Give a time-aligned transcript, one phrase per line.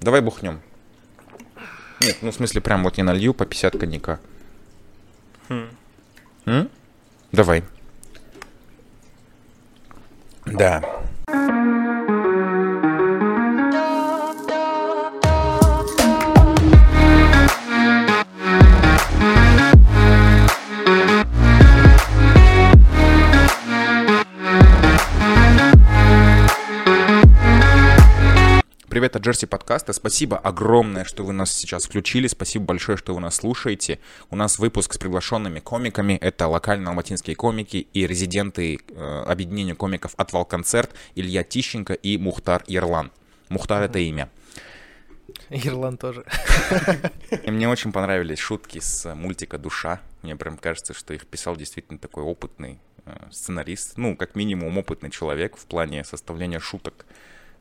[0.00, 0.60] Давай бухнем.
[2.00, 4.20] Нет, ну в смысле прям вот я налью по 50 коньяка.
[5.48, 5.68] Хм.
[6.46, 6.70] М?
[7.32, 7.64] Давай.
[10.44, 10.95] Да.
[29.14, 29.92] От Джерси подкаста.
[29.92, 32.26] Спасибо огромное, что вы нас сейчас включили.
[32.26, 34.00] Спасибо большое, что вы нас слушаете.
[34.30, 36.14] У нас выпуск с приглашенными комиками.
[36.14, 42.64] Это локальные алматинские комики и резиденты э, объединения комиков «Отвал концерт» Илья Тищенко и Мухтар
[42.66, 43.12] Ярлан.
[43.48, 44.28] Мухтар— это имя.
[45.50, 46.24] Ирланд тоже.
[47.44, 50.00] И мне очень понравились шутки с мультика «Душа».
[50.22, 53.98] Мне прям кажется, что их писал действительно такой опытный э, сценарист.
[53.98, 57.06] Ну, как минимум, опытный человек в плане составления шуток.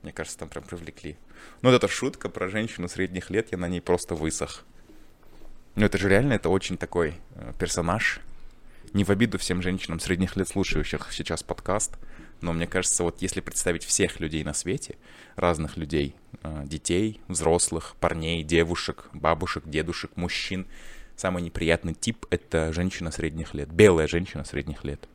[0.02, 1.18] Мне кажется, там прям привлекли.
[1.62, 4.64] Ну, вот эта шутка про женщину средних лет, я на ней просто высох.
[5.76, 8.22] Ну, это же реально, это очень такой э, персонаж.
[8.94, 11.98] Не в обиду всем женщинам средних лет, слушающих сейчас подкаст.
[12.42, 14.96] Но мне кажется, вот если представить всех людей на свете,
[15.36, 20.68] разных людей, э, детей, взрослых, парней, девушек, бабушек, дедушек, мужчин,
[21.16, 23.70] самый неприятный тип— это женщина средних лет.
[23.70, 25.08] Белая женщина средних лет.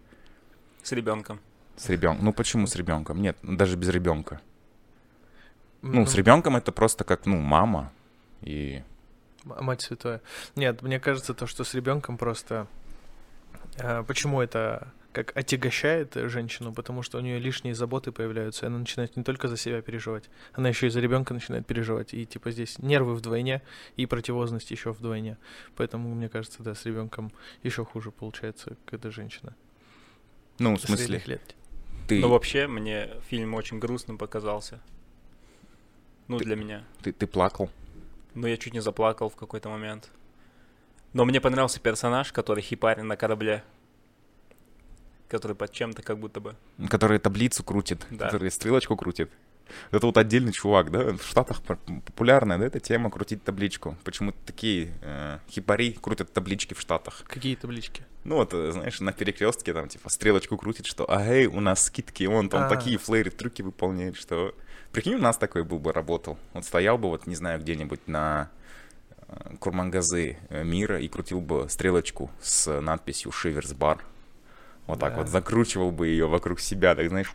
[0.83, 1.41] С ребенком.
[1.77, 2.25] С ребенком.
[2.25, 3.23] Ну почему с ребенком?
[3.23, 4.41] Нет, даже без ребенка.
[5.83, 7.93] Ну, с ребенком это просто как, ну, мама
[8.43, 8.83] и...
[9.45, 10.21] Мать святая.
[10.55, 12.67] Нет, мне кажется, то, что с ребенком просто...
[13.79, 16.73] э, Почему это как отягощает женщину?
[16.73, 20.25] Потому что у нее лишние заботы появляются, и она начинает не только за себя переживать,
[20.53, 22.13] она еще и за ребенка начинает переживать.
[22.15, 23.63] И типа здесь нервы вдвойне,
[23.97, 25.39] и противозность еще вдвойне.
[25.77, 29.55] Поэтому, мне кажется, да, с ребенком еще хуже получается, когда женщина.
[30.59, 31.57] Ну, в средних смысле, лет.
[32.07, 34.81] ты, Но вообще, мне фильм очень грустным показался.
[36.31, 36.85] Ну, Ты- для меня.
[37.03, 37.69] ты, ты плакал?
[38.35, 40.09] Но я чуть не заплакал в какой-то момент.
[41.13, 43.65] Но мне понравился персонаж, который хипарин на корабле.
[45.29, 46.55] Который под чем-то как будто бы.
[46.89, 48.27] Который таблицу крутит, Да.
[48.27, 49.29] который стрелочку крутит.
[49.91, 51.17] Это вот отдельный чувак, да?
[51.17, 53.97] В Штатах популярная, да, эта тема крутить табличку.
[54.05, 57.25] Почему такие э, хипари крутят таблички в Штатах?
[57.27, 58.05] Какие таблички?
[58.23, 62.23] Ну вот, э, знаешь, на перекрестке там типа стрелочку крутит, что эй, у нас скидки,
[62.25, 62.69] он там А.
[62.69, 64.55] такие флейры, трюки выполняет, что...
[64.93, 66.37] Прикинь, у нас такой был бы, работал.
[66.53, 68.51] Вот стоял бы, вот, не знаю, где-нибудь на
[69.29, 74.05] э, Курмангазы э, мира и крутил бы стрелочку с надписью «Шиверс бар».
[74.87, 75.19] Вот так Да.
[75.21, 77.33] вот закручивал бы ее вокруг себя, так знаешь.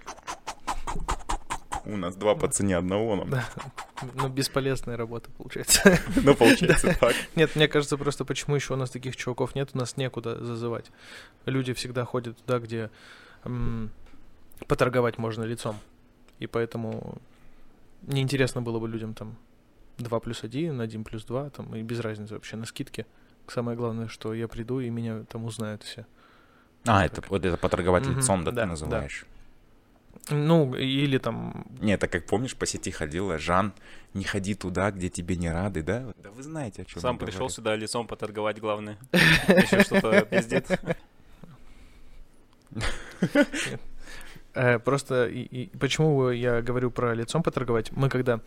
[1.86, 3.30] У нас два по цене одного, нам.
[3.30, 3.48] Да.
[4.16, 6.00] Ну, бесполезная работа получается.
[6.16, 7.14] Ну, получается так.
[7.36, 10.92] Нет, мне кажется, просто почему еще у нас таких чуваков нет, у нас некуда зазывать.
[11.46, 12.90] Люди всегда ходят туда, где
[14.68, 15.80] поторговать можно лицом.
[16.40, 17.22] И поэтому
[18.08, 19.36] неинтересно было бы людям там
[19.98, 23.06] 2 плюс 1, 1 плюс 2, там, и без разницы вообще на скидке.
[23.48, 26.06] Самое главное, что я приду, и меня там узнают все.
[26.86, 28.66] А, это вот это поторговать Мгм, лицом, да, да, ты да.
[28.66, 29.26] называешь?
[30.30, 31.66] Ну, или там...
[31.82, 33.74] Не, это как помнишь, по сети ходила Жан,
[34.14, 36.14] не ходи туда, где тебе не рады, да?
[36.24, 38.98] Да вы знаете, о чем Сам пришел сюда лицом поторговать, главное.
[39.12, 40.68] Еще что-то пиздит.
[44.56, 47.92] Э, Просто и, и почему я говорю про лицом поторговать?
[47.92, 48.40] Мы когда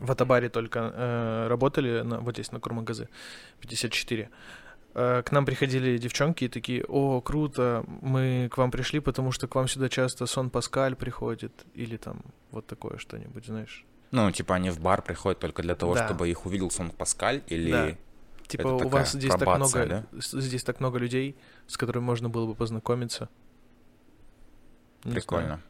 [0.00, 3.08] в Атабаре только э, работали, на, вот здесь на Курмагазы
[3.60, 4.28] 54,
[4.94, 9.46] э, к нам приходили девчонки и такие, о, круто, мы к вам пришли, потому что
[9.48, 13.84] к вам сюда часто Сон Паскаль приходит, или там вот такое что-нибудь, знаешь.
[14.10, 16.06] Ну, типа они в бар приходят только для того, Да.
[16.06, 17.70] чтобы их увидел Сон Паскаль, или...
[17.70, 17.90] Да.
[18.48, 22.04] Типа Это у вас здесь так пробация, много, с- здесь так много людей, с которыми
[22.04, 23.28] можно было бы познакомиться.
[25.04, 25.46] Не Прикольно.
[25.46, 25.60] знаю.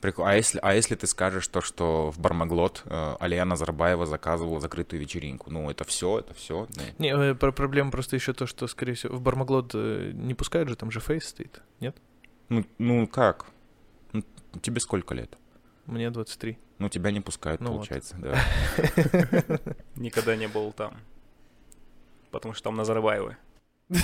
[0.00, 0.30] Прикольно.
[0.30, 5.00] А если, а если ты скажешь то, что в Бармаглот э, Алия Назарбаева заказывала закрытую
[5.00, 5.50] вечеринку?
[5.50, 6.68] Ну, это все, это все.
[6.98, 10.68] Не, э, про- проблема просто еще то, что, скорее всего, в Бармаглот э, не пускают
[10.68, 11.96] же, там же фейс стоит, нет?
[12.48, 13.46] Ну, ну как?
[14.12, 14.22] Ну,
[14.62, 15.36] тебе сколько лет?
[15.86, 16.58] Мне 23.
[16.78, 17.76] Ну, тебя не пускают, Ну вот.
[17.78, 18.38] получается, да.
[19.96, 20.96] Никогда не был там.
[22.30, 23.36] Потому что там Назарбаевы.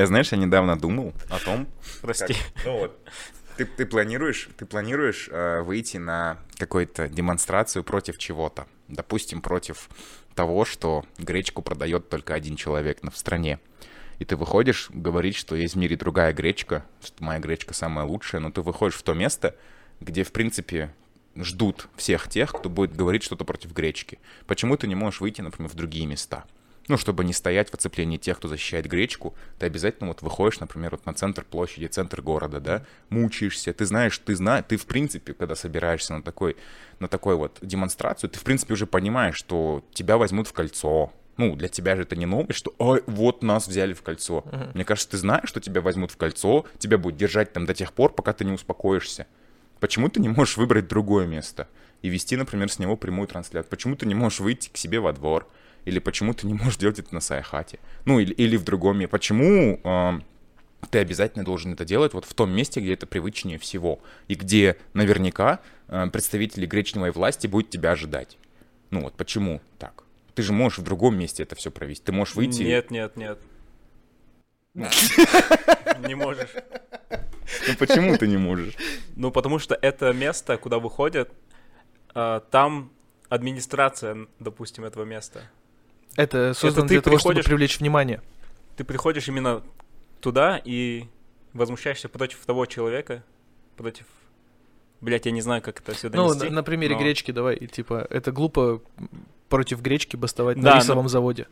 [0.00, 1.66] Я, знаешь, я недавно думал о том,
[2.00, 2.34] Прости.
[2.64, 2.98] Ну вот,
[3.58, 8.66] ты, ты планируешь, ты планируешь э, выйти на какую-то демонстрацию против чего-то.
[8.88, 9.90] Допустим, против
[10.34, 13.60] того, что гречку продает только один человек в стране.
[14.18, 18.40] И ты выходишь говорить, что есть в мире другая гречка, что моя гречка самая лучшая,
[18.40, 19.54] но ты выходишь в то место,
[20.00, 20.94] где, в принципе,
[21.36, 24.18] ждут всех тех, кто будет говорить что-то против гречки.
[24.46, 26.46] Почему ты не можешь выйти, например, в другие места?
[26.90, 30.90] Ну, чтобы не стоять в оцеплении тех, кто защищает гречку, ты обязательно вот выходишь, например,
[30.90, 35.32] вот на центр площади, центр города, да, мучаешься, ты знаешь, ты знаешь, ты в принципе,
[35.32, 36.56] когда собираешься на такой,
[36.98, 41.54] на такой вот демонстрацию, ты в принципе уже понимаешь, что тебя возьмут в кольцо, ну,
[41.54, 44.44] для тебя же это не новость, что ой, вот нас взяли в кольцо.
[44.44, 44.70] Uh-huh.
[44.74, 47.92] Мне кажется, ты знаешь, что тебя возьмут в кольцо, тебя будут держать там до тех
[47.92, 49.26] пор, пока ты не успокоишься.
[49.78, 51.68] Почему ты не можешь выбрать другое место
[52.02, 53.70] и вести, например, с него прямую трансляцию?
[53.70, 55.48] Почему ты не можешь выйти к себе во двор?
[55.84, 57.78] Или почему ты не можешь делать это на Сайхате?
[58.04, 59.10] Ну, или, или в другом месте.
[59.10, 60.20] Почему э,
[60.90, 64.76] ты обязательно должен это делать вот в том месте, где это привычнее всего, и где
[64.92, 68.38] наверняка э, представители гречневой власти будут тебя ожидать?
[68.90, 70.04] Ну вот почему так?
[70.34, 72.04] Ты же можешь в другом месте это все провести.
[72.04, 72.62] Ты можешь выйти...
[72.62, 73.38] Нет, нет, нет.
[74.74, 76.50] Не можешь.
[77.66, 78.74] Ну почему ты не можешь?
[79.16, 81.32] Ну потому что это место, куда выходят,
[82.14, 82.92] а, там
[83.28, 85.42] администрация, допустим, этого места.
[86.16, 88.20] Это создано для того, чтобы привлечь внимание.
[88.76, 89.62] Ты приходишь именно
[90.20, 91.06] туда и
[91.52, 93.24] возмущаешься против того человека,
[93.76, 94.06] против...
[95.00, 96.38] Блять, я не знаю, как это все донести.
[96.38, 97.00] Ну, на, на примере но...
[97.00, 98.82] гречки давай, типа, это глупо
[99.48, 101.08] против гречки бастовать да, на рисовом но...
[101.08, 101.46] заводе.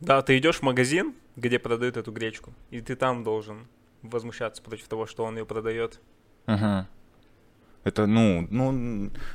[0.00, 3.66] Да, ты идешь в магазин, где продают эту гречку, и ты там должен
[4.02, 6.00] возмущаться против того, что он ее продает.
[6.44, 6.88] Ага.
[7.86, 8.72] Это, ну, ну,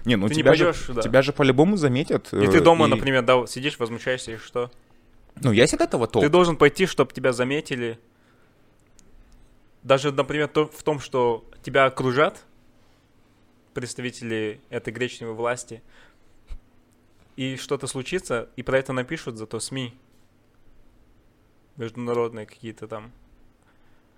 [0.04, 1.02] не, ну ты тебя, не пойдешь, же, да.
[1.02, 2.34] тебя же по-любому заметят.
[2.34, 2.90] И ты э, дома, и...
[2.90, 4.70] например, да, сидишь, возмущаешься, и что?
[5.42, 6.26] Ну, есть от этого толк.
[6.26, 7.98] Ты должен пойти, чтобы тебя заметили.
[9.84, 12.44] Даже, например, то, в том, что тебя окружат
[13.74, 15.82] представители этой гречневой власти,
[17.38, 19.94] и что-то случится, и про это напишут зато СМИ.
[21.78, 23.14] Международные какие-то там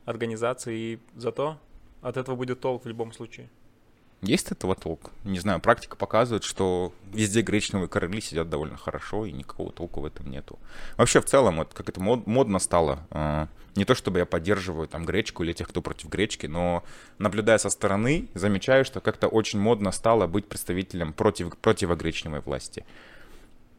[0.05, 1.59] организации, и зато
[2.01, 3.47] от этого будет толк в любом случае.
[4.23, 5.11] Есть этого толк?
[5.25, 10.05] Не знаю, практика показывает, что везде гречневые короли сидят довольно хорошо, и никакого толку в
[10.05, 10.57] этом нету.
[10.95, 13.05] Вообще, в целом, вот как это мод, модно стало.
[13.11, 16.85] Э, не то, чтобы я поддерживаю там гречку или тех, кто против гречки, но
[17.17, 22.85] наблюдая со стороны, замечаю, что как-то очень модно стало быть представителем против, противогречневой власти.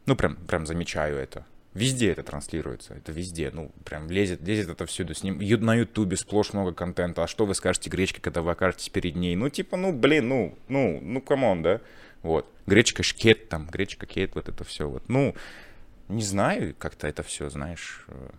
[0.05, 1.43] Ну, прям, прям замечаю это.
[1.75, 5.13] Везде это транслируется, это везде, ну, прям лезет, лезет это всюду.
[5.13, 7.21] С ним на Ютубе сплошь много контента.
[7.21, 9.35] А что вы скажете гречке, когда вы окажетесь перед ней?
[9.35, 11.81] Ну, типа, ну, блин, ну, ну, ну, come on, да?
[12.23, 12.49] Вот.
[12.65, 14.87] Гречка шкет там, гречка кет, вот это все.
[14.87, 15.03] Вот.
[15.09, 15.35] Ну,
[16.07, 18.05] не знаю, как-то это все, знаешь.
[18.07, 18.29] Э.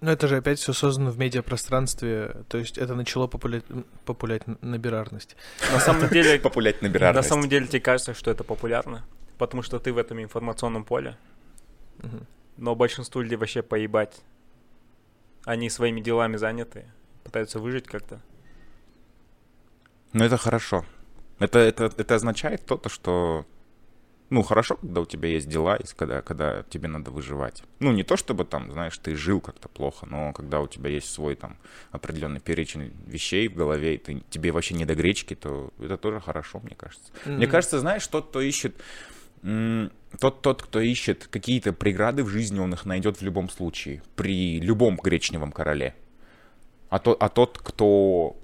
[0.00, 3.64] Ну, это же опять все создано в медиапространстве, то есть это начало популять,
[4.04, 5.34] популять набирарность.
[5.72, 6.38] На самом деле...
[6.40, 7.28] Популять набирарность.
[7.28, 9.04] На самом деле тебе кажется, что это популярно,
[9.36, 11.16] потому что ты в этом информационном поле.
[12.56, 14.22] Но большинству людей вообще поебать.
[15.44, 16.86] Они своими делами заняты,
[17.22, 18.22] пытаются выжить как-то.
[20.12, 20.84] Ну, это хорошо.
[21.38, 23.44] Это, это, это означает то-то, что...
[24.30, 27.62] Ну, хорошо, когда у тебя есть дела, когда, когда тебе надо выживать.
[27.78, 31.12] Ну, не то, чтобы там, знаешь, ты жил как-то плохо, но когда у тебя есть
[31.12, 31.58] свой там
[31.90, 36.20] определенный перечень вещей в голове, и ты, тебе вообще не до гречки, то это тоже
[36.20, 37.12] хорошо, мне кажется.
[37.24, 37.36] Mm-hmm.
[37.36, 38.74] Мне кажется, знаешь, тот, кто ищет
[40.20, 44.58] тот, тот, кто ищет какие-то преграды в жизни, он их найдет в любом случае, при
[44.60, 45.94] любом гречневом короле.
[46.88, 48.36] А, то, а тот, кто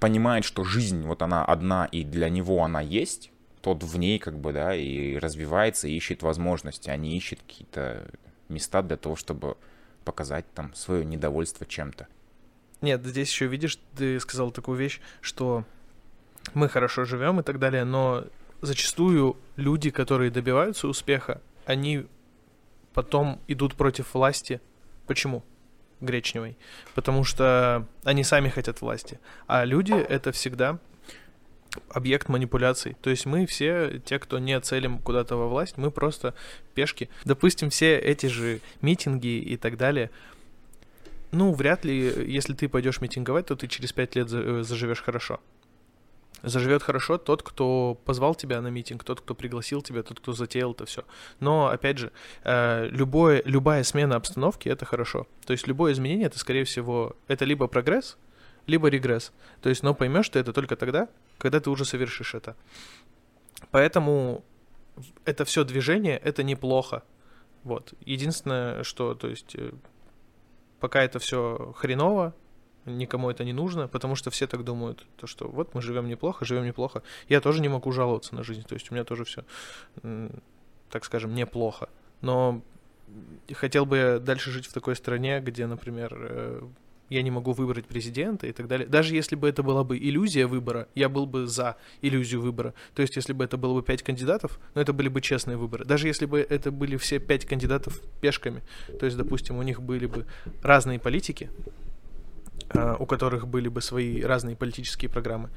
[0.00, 4.38] понимает, что жизнь вот она одна и для него она есть, тот в ней как
[4.38, 8.08] бы, да, и развивается, и ищет возможности, а не ищет какие-то
[8.48, 9.56] места для того, чтобы
[10.04, 12.06] показать там свое недовольство чем-то.
[12.80, 15.64] Нет, здесь еще видишь, ты сказал такую вещь, что
[16.54, 18.24] мы хорошо живем и так далее, но
[18.60, 22.06] зачастую люди, которые добиваются успеха, они
[22.94, 24.60] потом идут против власти.
[25.06, 25.44] Почему?
[26.00, 26.56] Гречневой.
[26.94, 29.18] Потому что они сами хотят власти.
[29.46, 30.78] А люди— это всегда
[31.90, 32.96] объект манипуляций.
[33.02, 36.34] То есть мы все, те, кто не целим куда-то во власть, мы просто
[36.74, 37.08] пешки.
[37.24, 40.10] Допустим, все эти же митинги и так далее.
[41.30, 45.40] Ну, вряд ли, если ты пойдешь митинговать, то ты через пять лет э, заживешь хорошо
[46.42, 50.72] заживет хорошо тот, кто позвал тебя на митинг, тот, кто пригласил тебя, тот, кто затеял
[50.72, 51.04] это все.
[51.40, 52.12] Но, опять же,
[52.44, 55.26] э, любое, любая смена обстановки— это хорошо.
[55.46, 58.16] То есть любое изменение— это, скорее всего, это либо прогресс,
[58.66, 59.32] либо регресс.
[59.62, 62.56] То есть, но поймешь ты это только тогда, когда ты уже совершишь это.
[63.70, 64.44] Поэтому
[65.24, 67.02] это все движение— это неплохо.
[67.64, 67.94] Вот.
[68.04, 69.72] Единственное, что, то есть, э,
[70.80, 72.34] пока это все хреново,
[72.96, 76.44] никому это не нужно, потому что все так думают, то что вот мы живем неплохо,
[76.44, 77.02] живем неплохо.
[77.28, 79.44] Я тоже не могу жаловаться на жизнь, то есть у меня тоже все,
[80.90, 81.88] так скажем, неплохо.
[82.20, 82.62] Но
[83.52, 86.62] хотел бы я дальше жить в такой стране, где, например, э,
[87.10, 88.86] я не могу выбрать президента и так далее.
[88.86, 92.74] Даже если бы это была бы иллюзия выбора, я был бы за иллюзию выбора.
[92.94, 95.84] То есть, если бы это было бы пять кандидатов, но это были бы честные выборы.
[95.84, 98.62] Даже если бы это были все пять кандидатов пешками,
[98.98, 100.26] то есть, допустим, у них были бы
[100.62, 101.50] разные политики,
[102.74, 105.50] у которых были бы свои разные политические программы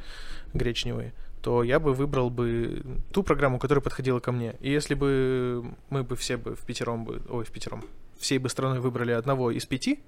[0.53, 4.55] гречневые, то я бы выбрал бы ту программу, которая подходила ко мне.
[4.59, 7.83] И если бы мы бы все бы в пятером бы, ой, в пятером,
[8.19, 9.99] всей бы страной выбрали одного из пяти,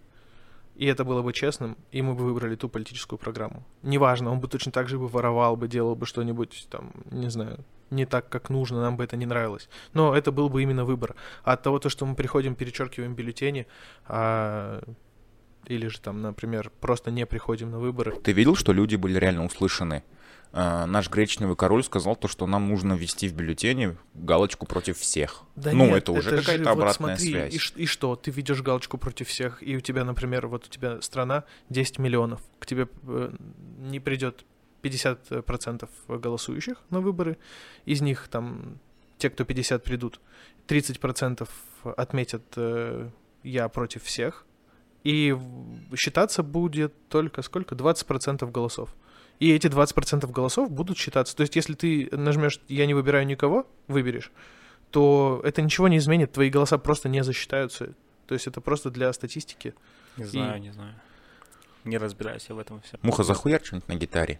[0.75, 3.63] и это было бы честным, и мы бы выбрали ту политическую программу.
[3.83, 7.59] Неважно, он бы точно так же бы воровал бы, делал бы что-нибудь там, не знаю,
[7.91, 9.69] не так, как нужно, нам бы это не нравилось.
[9.93, 11.15] Но это был бы именно выбор.
[11.43, 13.67] А от того, то, что мы приходим, перечеркиваем бюллетени,
[14.07, 14.81] а
[15.67, 18.15] или же там, например, просто не приходим на выборы.
[18.23, 20.03] Ты видел, что люди были реально услышаны?
[20.51, 25.41] Uh, наш гречневый король сказал то, что нам нужно ввести в бюллетене галочку против всех.
[25.55, 27.73] Да ну, нет, это уже это какая-то обратная вот смотри, связь.
[27.75, 28.15] И, и что?
[28.15, 32.39] Ты видишь галочку против всех, и у тебя, например, вот у тебя страна 10 миллионов,
[32.59, 33.31] к тебе э,
[33.79, 34.45] не придет
[34.83, 37.39] 50% голосующих на выборы,
[37.85, 38.77] из них там
[39.17, 40.19] те, кто 50 придут,
[40.67, 41.49] 30%
[41.97, 43.09] отметят э,
[43.41, 44.45] «я против всех»,
[45.03, 45.37] и
[45.95, 47.75] считаться будет только сколько?
[47.75, 48.89] 20% голосов.
[49.39, 51.35] И эти 20% голосов будут считаться.
[51.35, 54.31] То есть, если ты нажмешь «я не выбираю никого», выберешь,
[54.91, 57.93] то это ничего не изменит, твои голоса просто не засчитаются.
[58.27, 59.73] То есть это просто для статистики.
[60.17, 60.61] Не знаю, и...
[60.61, 60.95] не знаю.
[61.83, 62.97] Не разбираюсь я в этом все.
[63.01, 64.39] Муха, захуяр что-нибудь на гитаре.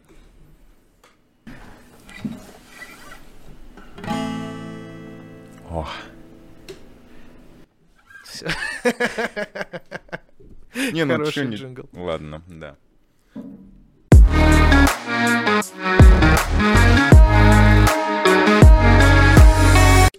[5.69, 5.87] О.
[8.23, 8.47] Все.
[10.75, 11.55] Не, ну что не...
[11.55, 11.89] Джингл.
[11.93, 12.75] Ладно, да.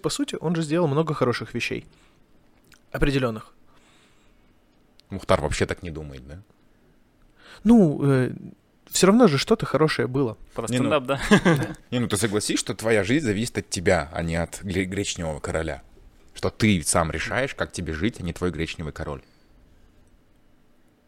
[0.01, 1.85] По сути, он же сделал много хороших вещей.
[2.91, 3.53] Определенных.
[5.09, 6.41] Мухтар вообще так не думает, да?
[7.63, 8.31] Ну, э,
[8.89, 10.37] все равно же что-то хорошее было.
[10.53, 11.19] Про стендап, ну, да?
[11.91, 15.81] Не, ну ты согласись, что твоя жизнь зависит от тебя, а не от гречневого короля.
[16.33, 19.21] Что ты сам решаешь, как тебе жить, а не твой гречневый король.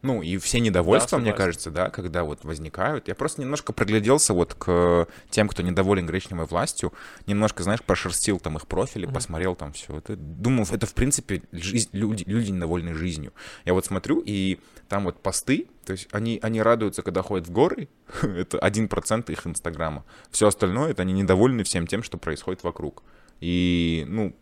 [0.00, 3.08] Ну, и все недовольства, да, мне кажется, да, когда вот возникают.
[3.08, 6.92] Я просто немножко прогляделся вот к тем, кто недоволен гречневой властью,
[7.26, 9.12] немножко, знаешь, прошерстил там их профили, mm-hmm.
[9.12, 9.98] посмотрел там все.
[9.98, 13.32] Это, думал, это, в принципе, жизнь, люди, люди недовольны жизнью.
[13.64, 17.50] Я вот смотрю, и там вот посты, то есть они, они радуются, когда ходят в
[17.50, 17.88] горы,
[18.22, 20.04] это один процент их инстаграма.
[20.30, 23.02] Все остальное, это они недовольны всем тем, что происходит вокруг.
[23.40, 24.32] И, ну,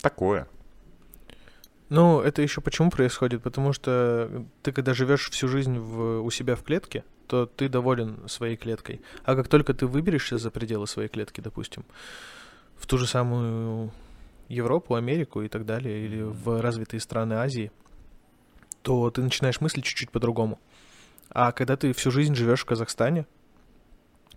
[0.00, 0.46] такое.
[1.88, 3.42] Ну, это еще почему происходит?
[3.42, 8.28] Потому что ты, когда живешь всю жизнь в, у себя в клетке, то ты доволен
[8.28, 9.00] своей клеткой.
[9.24, 11.84] А как только ты выберешься за пределы своей клетки, допустим,
[12.76, 13.92] в ту же самую
[14.48, 17.70] Европу, Америку и так далее, или в развитые страны Азии,
[18.82, 20.58] то ты начинаешь мыслить чуть-чуть по-другому.
[21.30, 23.26] А когда ты всю жизнь живешь в Казахстане,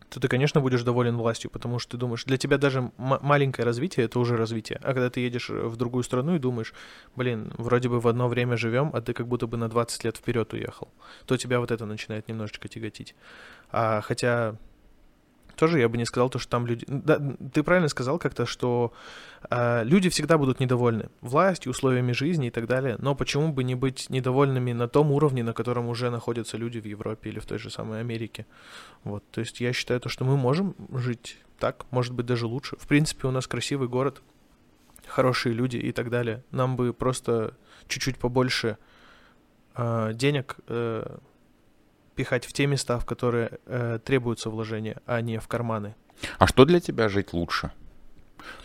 [0.09, 4.05] то ты, конечно, будешь доволен властью, потому что ты думаешь, для тебя даже маленькое развитие—
[4.07, 4.79] это уже развитие.
[4.81, 6.73] А когда ты едешь в другую страну и думаешь,
[7.15, 10.17] блин, вроде бы в одно время живем, а ты как будто бы на 20 лет
[10.17, 10.89] вперед уехал,
[11.25, 13.15] то тебя вот это начинает немножечко тяготить.
[13.71, 14.55] А хотя
[15.59, 16.85] тоже я бы не сказал то, что там люди...
[16.87, 17.19] Да,
[17.53, 18.93] ты правильно сказал как-то, что
[19.49, 23.75] э, люди всегда будут недовольны властью, условиями жизни и так далее, но почему бы не
[23.75, 27.59] быть недовольными на том уровне, на котором уже находятся люди в Европе или в той
[27.59, 28.45] же самой Америке?
[29.03, 32.77] Вот, то есть я считаю то, что мы можем жить так, может быть, даже лучше.
[32.79, 34.21] В принципе, у нас красивый город,
[35.07, 36.41] хорошие люди и так далее.
[36.51, 37.53] Нам бы просто
[37.89, 38.77] чуть-чуть побольше
[39.75, 40.55] э, денег...
[40.67, 41.17] Э,
[42.19, 45.95] пихать в те места, в которые э, требуются вложения, а не в карманы.
[46.37, 47.71] А что для тебя жить лучше?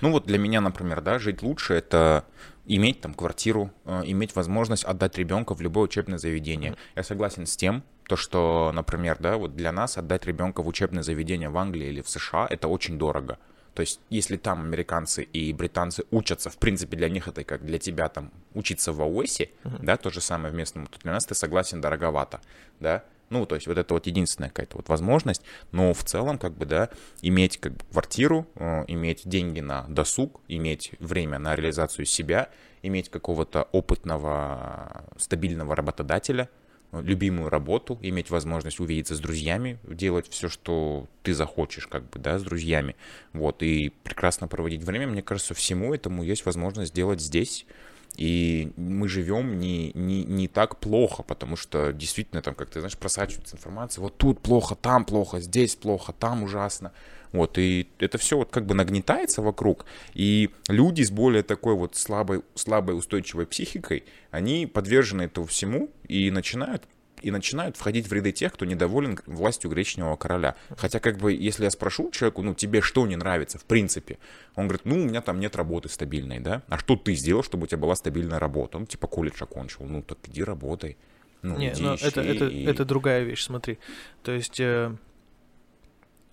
[0.00, 2.24] Ну вот для меня, например, да, жить лучше это
[2.66, 6.72] иметь там квартиру, э, иметь возможность отдать ребенка в любое учебное заведение.
[6.72, 6.96] Mm-hmm.
[6.96, 11.04] Я согласен с тем, то что, например, да, вот для нас отдать ребенка в учебное
[11.04, 13.38] заведение в Англии или в США это очень дорого.
[13.74, 17.78] То есть, если там американцы и британцы учатся, в принципе, для них это как для
[17.78, 19.78] тебя там учиться в ООСе, uh-huh.
[19.80, 22.40] да, то же самое в местном, то для нас ты согласен дороговато,
[22.80, 23.04] да.
[23.34, 26.66] Ну, то есть вот это вот единственная какая-то вот возможность, но в целом, как бы,
[26.66, 32.48] да, иметь как бы квартиру, э, иметь деньги на досуг, иметь время на реализацию себя,
[32.82, 36.48] иметь какого-то опытного, стабильного работодателя,
[36.92, 42.38] любимую работу, иметь возможность увидеться с друзьями, делать все, что ты захочешь, как бы, да,
[42.38, 42.94] с друзьями,
[43.32, 47.66] вот, и прекрасно проводить время, мне кажется, всему этому есть возможность сделать здесь,
[48.16, 52.96] И мы живем не, не, не так плохо, потому что действительно там, как ты знаешь,
[52.96, 54.02] просачивается информация.
[54.02, 56.92] Вот тут плохо, там плохо, здесь плохо, там ужасно.
[57.32, 61.96] Вот, и это все вот как бы нагнетается вокруг, и люди с более такой вот
[61.96, 66.84] слабой, слабой устойчивой психикой, они подвержены этому всему и начинают
[67.24, 70.54] и начинают входить в ряды тех, кто недоволен властью гречневого короля.
[70.76, 74.18] Хотя, как бы, если я спрошу человеку, ну, тебе что не нравится, в принципе,
[74.54, 77.64] он говорит, ну, у меня там нет работы стабильной, да, а что ты сделал, чтобы
[77.64, 78.78] у тебя была стабильная работа?
[78.78, 80.96] Он, типа, колледж окончил, ну, так иди работай.
[81.42, 83.78] Ну, не, иди, но ищи это, это, и- это другая вещь, смотри.
[84.22, 84.94] То есть, э,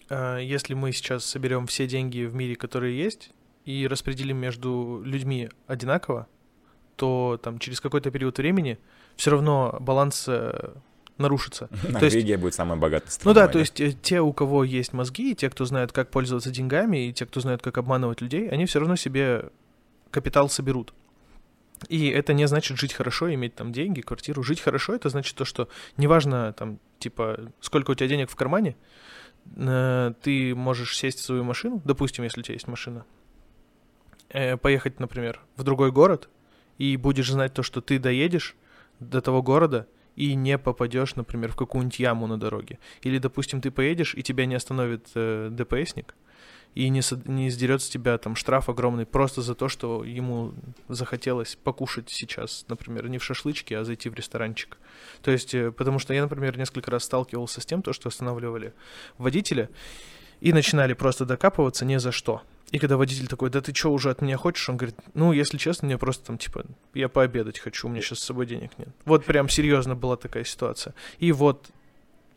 [0.09, 3.31] э, если мы сейчас соберем все деньги в мире, которые есть,
[3.65, 6.27] и распределим между людьми одинаково,
[7.01, 8.77] то там через какой-то период времени
[9.15, 10.73] все равно баланс э,
[11.17, 11.67] нарушится.
[11.81, 13.33] То есть- Норвегия будет самой богатой Ну страной.
[13.35, 16.51] да, то есть э, те, у кого есть мозги, и те, кто знает, как пользоваться
[16.51, 19.49] деньгами, и те, кто знает, как обманывать людей, они все равно себе
[20.11, 20.93] капитал соберут.
[21.89, 24.43] И это не значит жить хорошо, иметь там деньги, квартиру.
[24.43, 25.67] Жить хорошо это значит то, что
[25.97, 28.75] неважно там, типа, сколько у тебя денег в кармане,
[29.57, 33.05] э, ты можешь сесть в свою машину, допустим, если у тебя есть машина,
[34.61, 36.29] поехать, например, в другой город,
[36.81, 38.55] и будешь знать то, что ты доедешь
[38.99, 42.79] до того города и не попадешь, например, в какую-нибудь яму на дороге.
[43.03, 46.15] Или, допустим, ты поедешь, и тебя не остановит э, ДПСник,
[46.73, 50.53] и не, не сдерет с тебя там штраф огромный просто за то, что ему
[50.89, 54.79] захотелось покушать сейчас, например, не в шашлычке, а зайти в ресторанчик.
[55.21, 58.73] То есть, э, потому что я, например, несколько раз сталкивался с тем, то, что останавливали
[59.19, 59.69] водителя
[60.39, 62.41] и начинали просто докапываться ни за что.
[62.71, 64.67] И когда водитель такой, да ты что уже от меня хочешь?
[64.69, 66.63] Он говорит, ну, если честно, мне просто там, типа,
[66.93, 68.89] я пообедать хочу, у меня сейчас с собой денег нет.
[69.05, 70.93] Вот прям серьезно была такая ситуация.
[71.19, 71.69] И вот,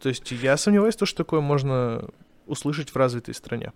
[0.00, 2.08] то есть я сомневаюсь, то, что такое можно
[2.46, 3.72] услышать в развитой стране.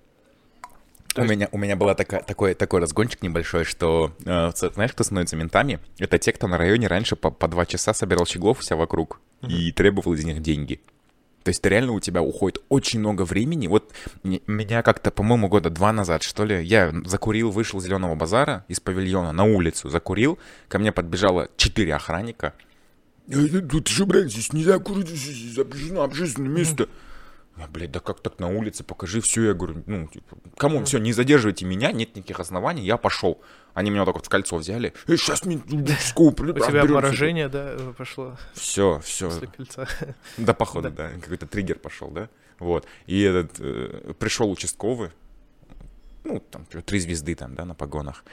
[1.14, 4.92] То У есть- меня, у меня был такой, такой, такой разгончик небольшой, что, э, знаешь,
[4.92, 5.78] кто становится ментами?
[5.98, 9.20] Это те, кто на районе раньше по, по два часа собирал щеглов у себя вокруг
[9.42, 10.80] и требовал из них деньги.
[11.44, 13.66] То есть реально у тебя уходит очень много времени.
[13.68, 13.92] Вот
[14.22, 18.80] меня как-то, по-моему, года два назад, что ли, я закурил, вышел с зеленого базара из
[18.80, 22.54] павильона на улицу, закурил, ко мне подбежало четыре охранника.
[23.28, 26.88] «Э, Тут же, блядь, здесь нельзя курить, запрещено общественное место.
[27.58, 29.46] Я, блядь, да как так на улице, покажи все.
[29.46, 33.40] Я говорю, ну, типа, кому, все, не задерживайте меня, нет никаких оснований, я пошел.
[33.74, 34.92] Они меня вот так вот в кольцо взяли.
[35.06, 35.60] Э, сейчас мне
[36.00, 39.28] скоп, У тебя обморожение, да, пошло Все, все.
[39.28, 39.88] после кольца.
[40.36, 41.10] Да, походу, да.
[41.20, 42.28] Какой-то триггер пошел, да?
[42.58, 42.86] Вот.
[43.06, 45.10] И этот э, пришел участковый,
[46.24, 48.24] ну, там, чё, три звезды там, да, на погонах.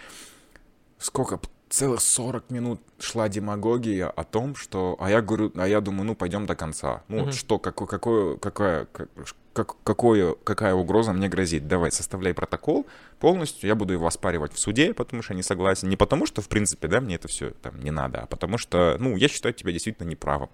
[0.98, 1.40] Сколько?
[1.68, 4.96] Целых 40 минут шла демагогия о том, что...
[5.00, 7.02] А я говорю, а я думаю, ну, пойдем до конца.
[7.08, 7.32] Ну, Мгм.
[7.32, 9.10] что, какое, какое, какая, как,
[9.54, 11.68] как- какое, какая угроза мне грозит?
[11.68, 12.86] Давай, составляй протокол
[13.20, 15.90] полностью, я буду его оспаривать в суде, потому что я не согласен.
[15.90, 18.98] Не потому что, в принципе, да, мне это все там не надо, а потому что,
[19.00, 20.50] ну, я считаю тебя действительно неправым.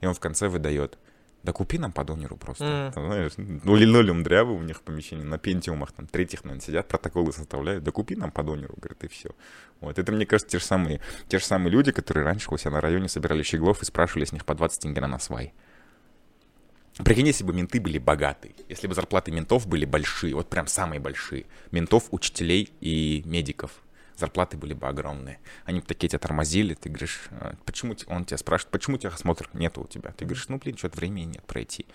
[0.00, 0.98] И он в конце выдает.
[1.44, 2.64] Да купи нам по донеру просто.
[2.64, 2.92] Мгм.
[2.92, 6.88] Там, Знаешь, ну, линолеум дрявый у них в помещении, на пентиумах, там, третьих, наверное, сидят,
[6.88, 7.84] протоколы составляют.
[7.84, 9.30] Да купи нам по донеру, говорит, и все.
[9.80, 12.70] Вот, это, мне кажется, те же самые, те же самые люди, которые раньше у себя
[12.70, 15.52] на районе собирали щеглов и спрашивали с них по 20 тенге на свай.
[17.04, 21.00] Прикинь, если бы менты были богатые, если бы зарплаты ментов были большие, вот прям самые
[21.00, 23.82] большие, ментов, учителей и медиков,
[24.16, 25.38] зарплаты были бы огромные.
[25.64, 29.48] Они бы такие тебя тормозили, ты говоришь, «А, почему, те-» он тебя спрашивает, почему техосмотр
[29.52, 30.12] нету у тебя?
[30.12, 31.86] Ты говоришь, ну, блин, что-то времени нет пройти.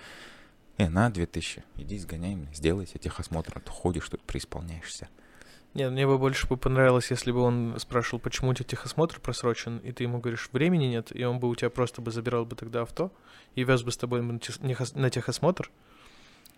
[0.77, 5.09] Э, на, 2000, иди сгоняй мне, сделай себе техосмотр, а то ходишь тут, преисполняешься.
[5.73, 9.77] Нет, мне бы больше бы понравилось, если бы он спрашивал, почему у тебя техосмотр просрочен,
[9.79, 12.55] и ты ему говоришь, времени нет, и он бы у тебя просто бы забирал бы
[12.55, 13.11] тогда авто
[13.53, 15.69] и вез бы с тобой на техосмотр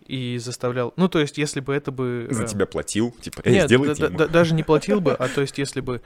[0.06, 0.92] и заставлял...
[0.96, 2.26] Ну, то есть, если бы это бы...
[2.30, 4.18] За э, тебя платил, типа, эй, Нет, сделайте да- ему».
[4.18, 6.02] да- даже не платил бы, а то есть если бы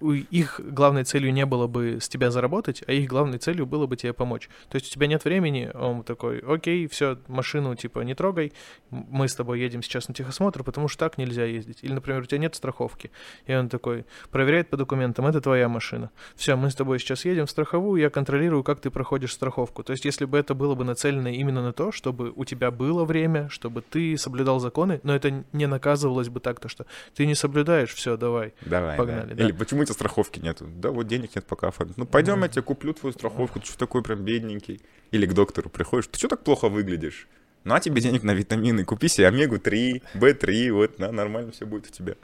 [0.00, 3.96] их главной целью не было бы с тебя заработать, а их главной целью было бы
[3.96, 4.48] тебе помочь.
[4.68, 8.52] То есть у тебя нет времени, он такой, окей, все, машину типа не трогай,
[8.90, 11.78] мы с тобой едем сейчас на техосмотр, потому что так нельзя ездить.
[11.82, 13.10] Или, например, у тебя нет страховки,
[13.46, 16.10] и он такой проверяет по документам, это твоя машина.
[16.34, 19.82] Все, мы с тобой сейчас едем в страховую, я контролирую, как ты проходишь страховку.
[19.82, 23.04] То есть если бы это было бы нацелено именно на то, чтобы у тебя было
[23.04, 27.34] время, чтобы ты соблюдал законы, но это не наказывалось бы так, то что ты не
[27.34, 28.52] соблюдаешь, все, давай.
[28.66, 29.34] Давай, Погнали, да.
[29.36, 29.44] да.
[29.44, 30.66] Или почему у тебя страховки нету?
[30.66, 31.96] Да вот денег нет пока оформить.
[31.96, 32.42] Ну пойдем, Ну.
[32.42, 34.80] я тебе куплю твою страховку, ты что такой прям бедненький.
[35.10, 37.28] Или к доктору приходишь, ты что так плохо выглядишь?
[37.64, 41.86] Ну а тебе денег на витамины, купи себе омегу-3, B3, вот, на, нормально все будет
[41.88, 42.14] у тебя.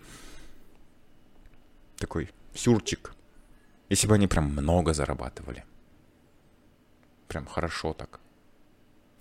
[1.99, 3.13] Такой сюрчик.
[3.89, 5.65] Если бы они прям много зарабатывали.
[7.29, 8.21] Прям хорошо так.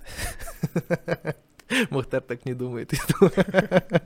[1.89, 2.93] Мухтар так не думает.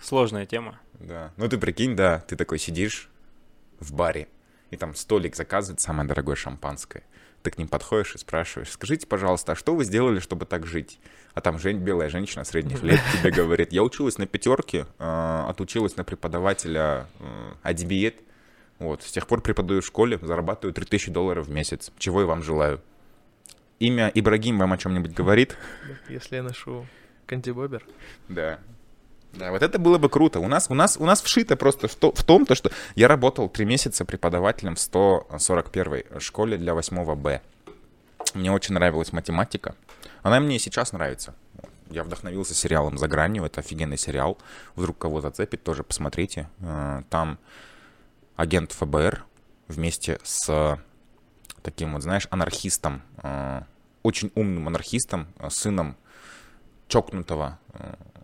[0.00, 0.80] Сложная тема.
[0.94, 1.32] Да.
[1.36, 3.08] Ну ты прикинь, да, ты такой сидишь,
[3.80, 4.28] в баре,
[4.70, 7.04] и там столик заказывает самое дорогое шампанское.
[7.42, 11.00] Ты к ним подходишь и спрашиваешь, скажите, пожалуйста, а что вы сделали, чтобы так жить?
[11.34, 15.96] А там жень, белая женщина средних лет тебе говорит, я училась на пятерке, э, отучилась
[15.96, 18.16] на преподавателя э, Адибиет,
[18.78, 22.42] вот, с тех пор преподаю в школе, зарабатываю 3000 долларов в месяц, чего я вам
[22.42, 22.80] желаю.
[23.82, 25.56] Имя Ибрагим вам о чем-нибудь говорит?
[26.08, 26.86] Если я ношу
[27.26, 27.84] кантибобер.
[28.28, 28.60] Да,
[29.32, 30.38] да, вот это было бы круто.
[30.38, 33.08] У нас, у нас, у нас вшито просто в, то, в том, то, что я
[33.08, 37.40] работал три месяца преподавателем в 141 школе для 8 Б.
[38.34, 39.74] Мне очень нравилась математика.
[40.22, 41.34] Она мне и сейчас нравится.
[41.90, 43.44] Я вдохновился сериалом «За гранью».
[43.44, 44.38] Это офигенный сериал.
[44.76, 46.48] Вдруг кого зацепит, тоже посмотрите.
[46.60, 47.36] Э, там
[48.36, 49.24] агент ФБР
[49.66, 50.78] вместе с
[51.62, 53.62] таким вот, знаешь, анархистом, э,
[54.02, 55.96] очень умным анархистом, э, сыном
[56.88, 57.58] чокнутого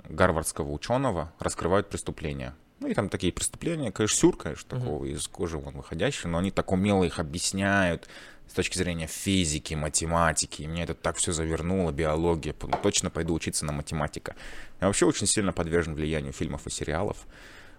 [0.08, 2.54] гарвардского ученого раскрывают преступления.
[2.80, 5.12] Ну и там такие преступления, конечно, сюр, конечно, такого uh-huh.
[5.12, 8.08] из кожи вон выходящие, но они так умело их объясняют
[8.46, 10.62] с точки зрения физики, математики.
[10.62, 12.52] И мне это так все завернуло, биология.
[12.52, 14.36] Точно пойду учиться на математика.
[14.80, 17.26] Я вообще очень сильно подвержен влиянию фильмов и сериалов.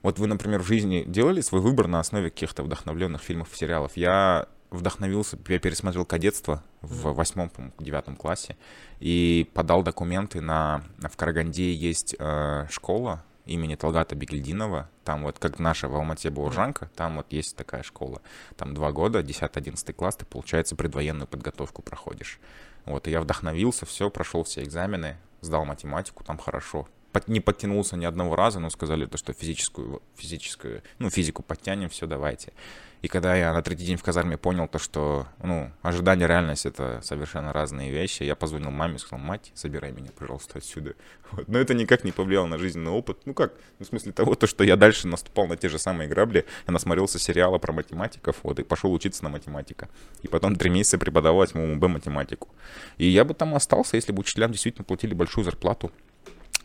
[0.01, 3.93] Вот вы, например, в жизни делали свой выбор на основе каких-то вдохновленных фильмов и сериалов.
[3.95, 8.55] Я вдохновился, я пересмотрел «Кадетство» в восьмом, девятом классе
[8.99, 10.83] и подал документы на...
[10.99, 16.89] В Караганде есть э, школа имени Талгата Бегельдинова, там вот как наша в Алмате Бауржанка,
[16.95, 18.21] там вот есть такая школа,
[18.55, 22.39] там два года, 10-11 класс, ты, получается, предвоенную подготовку проходишь.
[22.85, 26.87] Вот, и я вдохновился, все, прошел все экзамены, сдал математику, там хорошо.
[27.25, 32.05] Не подтянулся ни одного раза, но сказали то, что физическую, физическую, ну, физику подтянем, все,
[32.05, 32.53] давайте.
[33.01, 36.99] И когда я на третий день в казарме понял то, что, ну, ожидание реальность— это
[37.01, 40.95] совершенно разные вещи, я позвонил маме, сказал, мать, забирай меня, пожалуйста, отсюда.
[41.31, 41.47] Вот.
[41.47, 43.19] Но это никак не повлияло на жизненный опыт.
[43.25, 46.45] Ну как, в смысле того, то, что я дальше наступал на те же самые грабли,
[46.65, 49.89] я насмотрелся сериала про математиков, вот, и пошел учиться на математика.
[50.23, 52.49] И потом три месяца преподавал 8 Б математику.
[52.97, 55.91] И я бы там остался, если бы учителям действительно платили большую зарплату.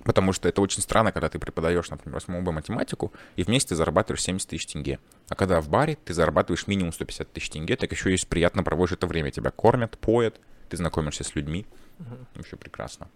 [0.05, 3.77] Потому что это очень странно, когда ты преподаешь, например, 8 Б математику, и вместе ты
[3.77, 4.99] зарабатываешь 70 тысяч тенге.
[5.29, 8.93] А когда в баре ты зарабатываешь минимум 150 тысяч тенге, так еще есть приятно проводишь
[8.93, 9.31] это время.
[9.31, 10.39] Тебя кормят, поят,
[10.69, 11.67] ты знакомишься с людьми.
[11.99, 12.17] Угу.
[12.35, 13.09] Вообще прекрасно.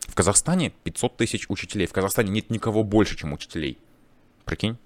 [0.00, 1.86] В Казахстане 500 тысяч учителей.
[1.86, 3.78] В Казахстане нет никого больше, чем учителей.
[4.44, 4.76] Прикинь?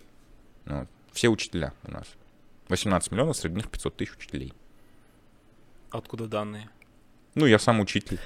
[0.67, 2.07] Ну, все учителя у нас.
[2.69, 4.53] 18 миллионов, среди них 500 тысяч учителей.
[5.91, 6.69] Откуда данные?
[7.35, 8.19] Ну, я сам учитель.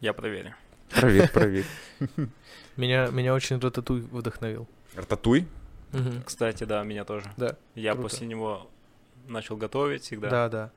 [0.00, 0.54] Я проверю.
[0.90, 1.66] Проверь, проверь.
[2.76, 4.68] Меня, меня очень Рататуй вдохновил.
[4.94, 5.48] Рататуй?
[5.92, 6.22] Угу.
[6.26, 7.24] Кстати, да, меня тоже.
[7.36, 7.56] Да.
[7.74, 8.08] Я круто.
[8.08, 8.70] после него
[9.26, 10.30] начал готовить всегда.
[10.30, 10.70] Да, да.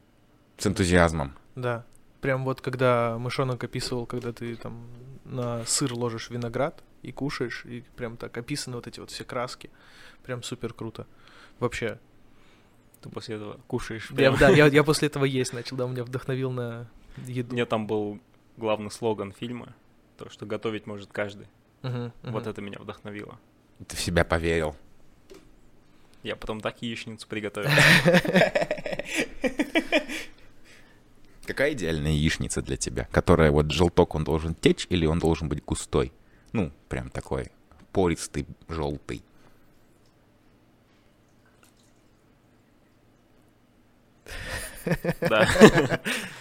[0.57, 1.33] С энтузиазмом.
[1.55, 1.85] Да.
[2.21, 4.87] Прям вот когда мышонок описывал, когда ты там
[5.25, 9.69] на сыр ложишь виноград и кушаешь, и прям так описаны вот эти вот все краски.
[10.23, 11.05] Прям супер круто.
[11.59, 11.99] Вообще.
[13.01, 14.09] Ты после этого кушаешь.
[14.11, 16.87] Я, да, я, я после этого есть начал, да, меня вдохновил на
[17.25, 17.53] еду.
[17.53, 18.19] Мне там был
[18.57, 19.75] главный слоган фильма,
[20.21, 21.47] то, что готовить может каждый.
[21.81, 22.31] Uh-huh, uh-huh.
[22.31, 23.39] Вот это меня вдохновило.
[23.87, 24.75] Ты в себя поверил.
[26.21, 27.71] Я потом так яичницу приготовил.
[31.47, 33.07] Какая идеальная яичница для тебя?
[33.11, 36.13] Которая вот желток, он должен течь или он должен быть густой?
[36.53, 37.51] Ну, прям такой
[37.91, 39.23] пористый, желтый.
[45.21, 45.49] Да.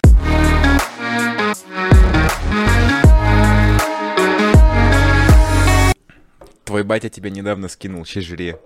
[6.71, 8.57] Твой батя тебя недавно скинул щежре.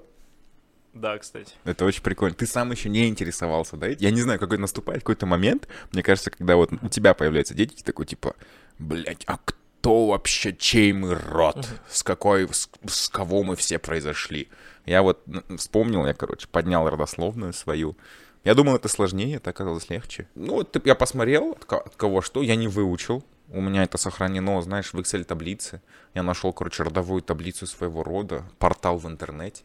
[0.94, 1.56] Да, кстати.
[1.64, 2.36] Это очень прикольно.
[2.36, 3.88] Ты сам еще не интересовался, да?
[3.88, 5.68] Я не знаю, какой наступает какой-то момент.
[5.92, 8.36] Мне кажется, когда вот у тебя появляются дети, ты такой типа,
[8.78, 11.68] блядь, а кто вообще, чей мы род?
[11.90, 14.50] С какой, с, с кого мы все произошли?
[14.86, 15.24] Я вот
[15.58, 17.98] вспомнил, я, короче, поднял родословную свою.
[18.44, 20.28] Я думал, это сложнее, это оказалось легче.
[20.36, 23.24] Ну, вот я посмотрел, от кого что, я не выучил.
[23.50, 25.82] У меня это сохранено, знаешь, в Excel-таблице.
[26.14, 29.64] Я нашел, короче, родовую таблицу своего рода, портал в интернете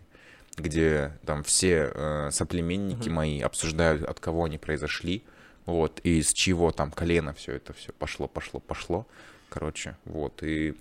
[0.56, 3.12] где там все э, соплеменники mm-hmm.
[3.12, 5.24] мои обсуждают, от кого они произошли,
[5.66, 9.06] вот, и из чего там колено все это все пошло, пошло, пошло,
[9.48, 10.76] короче, вот, и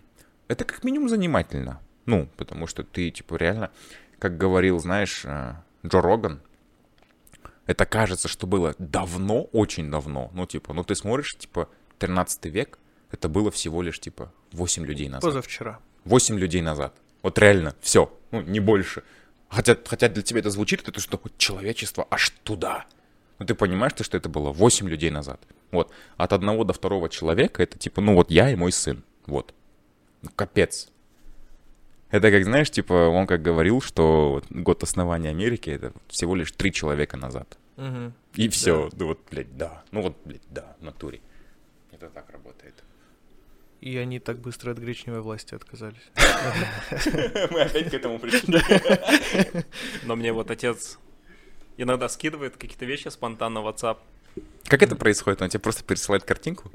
[0.48, 3.72] это как минимум занимательно, ну, потому что ты, типа, реально,
[4.20, 6.42] как говорил, знаешь, э, Джо Роган,
[7.66, 12.80] это кажется, что было давно, очень давно, ну, типа, ну, ты смотришь, типа, 13 век,
[13.12, 15.22] это было всего лишь, типа, 8 людей назад.
[15.22, 15.80] Позавчера.
[16.06, 16.94] 8 людей назад.
[17.22, 19.04] Вот реально, все, ну, не больше.
[19.50, 22.86] Хотя, хотя для тебя это звучит, это что человечество аж туда.
[23.40, 25.42] Но ты понимаешь, что это было 8 людей назад.
[25.72, 25.92] Вот.
[26.18, 29.04] От одного до второго человека это типа, ну вот я и мой сын.
[29.26, 29.54] Вот.
[30.22, 30.90] Ну, капец.
[32.12, 36.72] Это как, знаешь, типа, он как говорил, что год основания Америки это всего лишь три
[36.72, 37.58] человека назад.
[37.78, 38.14] Мгм.
[38.36, 38.90] И все.
[38.94, 39.84] Ну вот, блядь, да.
[39.92, 41.22] Ну вот, блядь, да, в натуре.
[42.00, 42.82] Это так работает.
[43.82, 46.02] И они так быстро от гречневой власти отказались.
[47.52, 48.62] Мы опять к этому пришли.
[50.04, 50.98] Но мне вот отец
[51.76, 53.98] иногда скидывает какие-то вещи спонтанно в WhatsApp.
[54.64, 55.42] Как это происходит?
[55.42, 56.72] Он тебе просто пересылает картинку?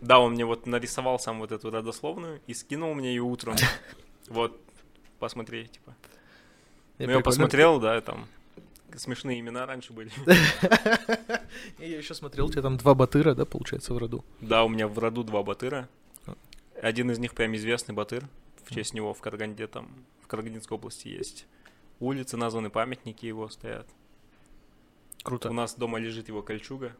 [0.00, 3.56] Да, он мне вот нарисовал сам вот эту родословную и скинул мне ее утром.
[4.28, 4.58] Вот,
[5.18, 5.94] посмотри, типа.
[6.98, 8.26] Я Ну, я посмотрел, да, там
[8.96, 10.10] смешные имена раньше были.
[11.78, 14.24] Я еще смотрел, у тебя там два батыра, да, получается, в роду.
[14.40, 15.88] Да, у меня в роду два батыра.
[16.80, 18.28] Один из них прям известный батыр.
[18.64, 19.88] В честь него в Караганде там,
[20.22, 21.46] в Карагандинской области есть
[22.00, 23.86] улицы, названы памятники его стоят.
[25.22, 25.50] Круто.
[25.50, 26.94] У нас дома лежит его кольчуга.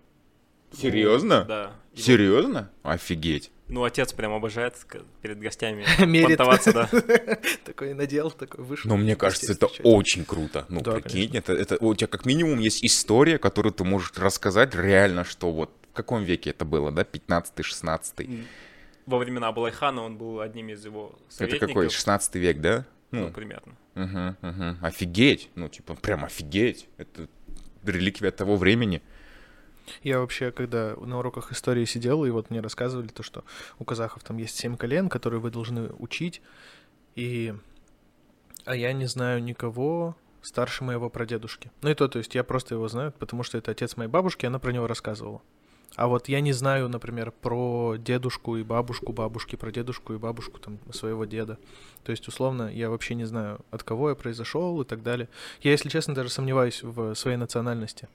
[0.75, 1.45] Серьезно?
[1.45, 1.73] Да.
[1.95, 2.71] Серьезно?
[2.83, 3.51] Офигеть.
[3.69, 4.75] Ну, отец прям обожает
[5.23, 6.87] перед гостями понтоваться, да.
[7.65, 8.91] Такой надел, такой вышел.
[8.91, 10.67] Но мне кажется, это очень круто.
[10.69, 14.75] Ну, Да, прикинь, это, это у тебя как минимум есть история, которую ты можешь рассказать
[14.75, 18.29] реально, что вот в каком веке это было, да, 15-й, 16
[19.07, 21.69] Во времена Абулайхана он был одним из его Это советников.
[21.69, 22.85] какой, 16 век, да?
[23.13, 23.77] Ну, Ну, примерно.
[23.95, 24.79] Мгм.
[24.83, 25.49] Офигеть.
[25.55, 26.87] Ну, типа, прям офигеть.
[26.99, 27.29] Это
[27.85, 29.03] реликвия того времени.
[30.03, 33.45] Я вообще, когда на уроках истории сидел, и вот мне рассказывали то, что
[33.79, 36.43] у казахов там есть семь колен, которые вы должны учить,
[37.15, 37.55] и...
[38.65, 41.71] А я не знаю никого старше моего прадедушки.
[41.83, 44.47] Ну и то, то есть я просто его знаю, потому что это отец моей бабушки,
[44.47, 45.43] она про него рассказывала.
[45.97, 50.59] А вот я не знаю, например, про дедушку и бабушку, бабушки, про дедушку и бабушку
[50.59, 51.57] там своего деда.
[52.03, 55.29] То есть, условно, я вообще не знаю, от кого я произошел и так далее.
[55.61, 58.09] Я, если честно, даже сомневаюсь в своей национальности.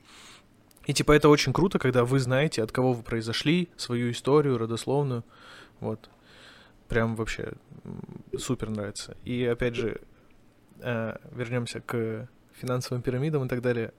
[0.89, 5.23] И типа это очень круто, когда вы знаете, от кого вы произошли, свою историю, родословную.
[5.81, 6.09] Вот.
[6.87, 7.53] Прям вообще
[8.35, 9.15] супер нравится.
[9.23, 10.01] И опять же,
[10.79, 13.93] э, вернемся к финансовым пирамидам и так далее.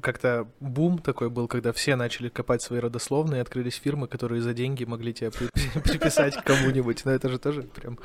[0.00, 4.82] Как-то бум такой был, когда все начали копать свои родословные, открылись фирмы, которые за деньги
[4.82, 5.48] могли тебя при-
[5.82, 7.04] приписать кому-нибудь.
[7.04, 7.96] Но это же тоже прям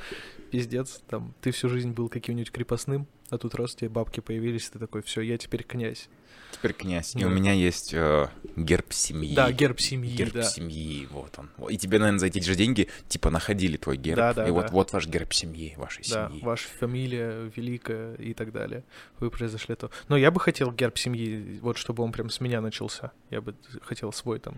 [0.51, 1.01] пиздец.
[1.07, 5.01] Там ты всю жизнь был каким-нибудь крепостным, а тут раз тебе бабки появились, ты такой,
[5.01, 6.09] все, я теперь князь.
[6.51, 7.15] Теперь князь.
[7.15, 9.35] И у меня есть э, герб семьи.
[9.35, 10.43] Да, герб семьи, Герб да.
[10.43, 11.49] семьи, вот он.
[11.69, 14.17] И тебе, наверное, за эти же деньги, типа, находили твой герб.
[14.17, 14.71] Да, да, и вот, да.
[14.71, 16.43] вот ваш герб семьи, вашей Да, семьи.
[16.43, 18.83] ваша фамилия великая и так далее.
[19.19, 19.89] Вы произошли то.
[20.07, 23.11] Но я бы хотел герб семьи, вот чтобы он прям с меня начался.
[23.29, 24.55] Я бы хотел свой там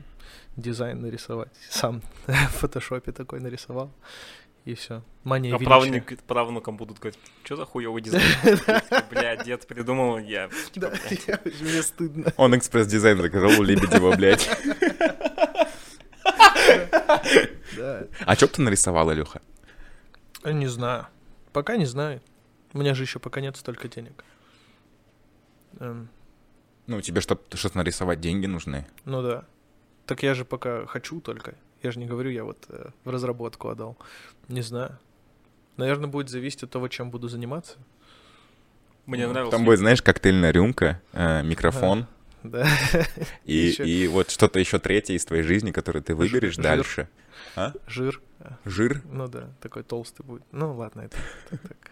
[0.57, 1.51] дизайн нарисовать.
[1.69, 3.91] Сам в фотошопе такой нарисовал.
[4.65, 5.01] И все.
[5.23, 8.23] Мания А правнук- правнукам будут говорить, что за хуёвый дизайн?
[9.09, 10.49] Бля, дед придумал, я...
[10.75, 10.93] Да,
[11.27, 12.31] я- мне стыдно.
[12.37, 14.47] Он экспресс-дизайн заказал у Лебедева, блядь.
[17.75, 18.07] Да.
[18.25, 19.41] А что ты нарисовал, Илюха?
[20.43, 21.07] А, Не знаю.
[21.53, 22.21] Пока не знаю.
[22.73, 24.23] У меня же еще пока нет столько денег.
[25.79, 26.09] Эм,
[26.87, 28.85] Ну, тебе что что-то нарисовать деньги нужны.
[29.05, 29.45] Ну да.
[30.05, 31.55] Так я же пока хочу только.
[31.83, 33.97] Я же не говорю, я вот э, в разработку отдал.
[34.47, 34.99] Не знаю.
[35.77, 37.77] Наверное, будет зависеть от того, чем буду заниматься.
[39.07, 39.57] Мне нравился.
[39.57, 42.05] Там будет, знаешь, коктейльная рюмка, э, микрофон
[42.43, 42.67] Да.
[43.45, 46.63] и, и вот что-то еще третье из твоей жизни, которое ты выберешь Жир.
[46.63, 47.09] дальше.
[47.87, 48.21] Жир.
[48.39, 49.01] А, Жир?
[49.05, 50.43] Ну да, такой толстый будет.
[50.51, 51.17] Ну ладно, это
[51.49, 51.61] так.
[51.61, 51.91] так.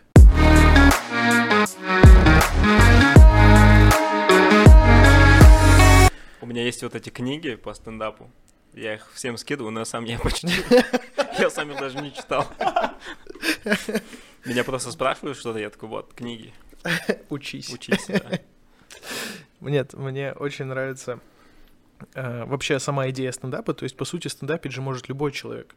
[6.42, 8.30] У меня есть вот эти книги по стендапу.
[8.74, 10.48] Я их всем скидываю, но сам я почти...
[11.40, 12.46] Я сам их даже не читал.
[14.46, 16.54] Меня просто спрашивают что-то, я такой, вот, книги,
[17.30, 17.72] Учись.
[17.74, 18.08] учись.
[18.08, 18.40] да.
[19.62, 21.20] Нет, мне очень нравится
[22.14, 23.74] э, вообще сама идея стендапа.
[23.74, 25.76] То есть, по сути, стендапить же может любой человек.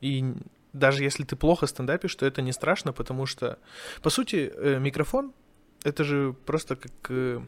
[0.00, 0.34] И
[0.72, 3.58] даже если ты плохо стендапишь, то это не страшно, потому что,
[4.02, 5.32] по сути, э, микрофон—
[5.84, 7.40] это же просто как э,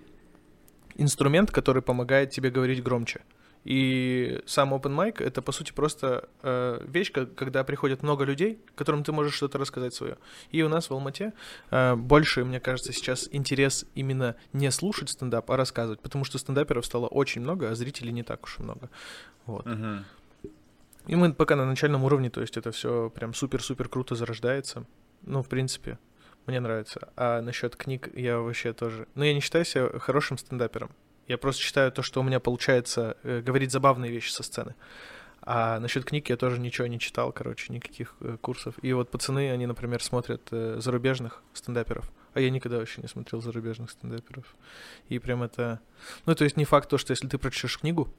[0.97, 3.21] инструмент, который помогает тебе говорить громче.
[3.65, 8.59] И сам open mic— это, по сути, просто э, вещь, ко- когда приходит много людей,
[8.75, 10.17] которым ты можешь что-то рассказать свое.
[10.51, 11.35] И у нас в Алмате
[11.71, 16.87] э, больше, мне кажется, сейчас интерес именно не слушать стендап, а рассказывать, потому что стендаперов
[16.87, 18.89] стало очень много, а зрителей не так уж и много.
[19.45, 19.67] Вот.
[21.07, 24.85] И мы пока на начальном уровне, то есть это все прям супер-супер круто зарождается.
[25.23, 25.99] Ну, в принципе,
[26.47, 27.11] мне нравится.
[27.17, 29.07] А насчет книг я вообще тоже...
[29.15, 30.91] Ну, я не считаю себя хорошим стендапером.
[31.29, 34.75] Я просто считаю то, что у меня получается э, говорить забавные вещи со сцены.
[35.43, 38.75] А насчет книг я тоже ничего не читал, короче, никаких э, курсов.
[38.83, 42.11] И вот пацаны, они, например, смотрят э, зарубежных стендаперов.
[42.35, 44.45] А я никогда вообще не смотрел зарубежных стендаперов.
[45.09, 45.81] И прям это...
[46.27, 48.13] Ну, то есть не факт то, что если ты прочтешь книгу,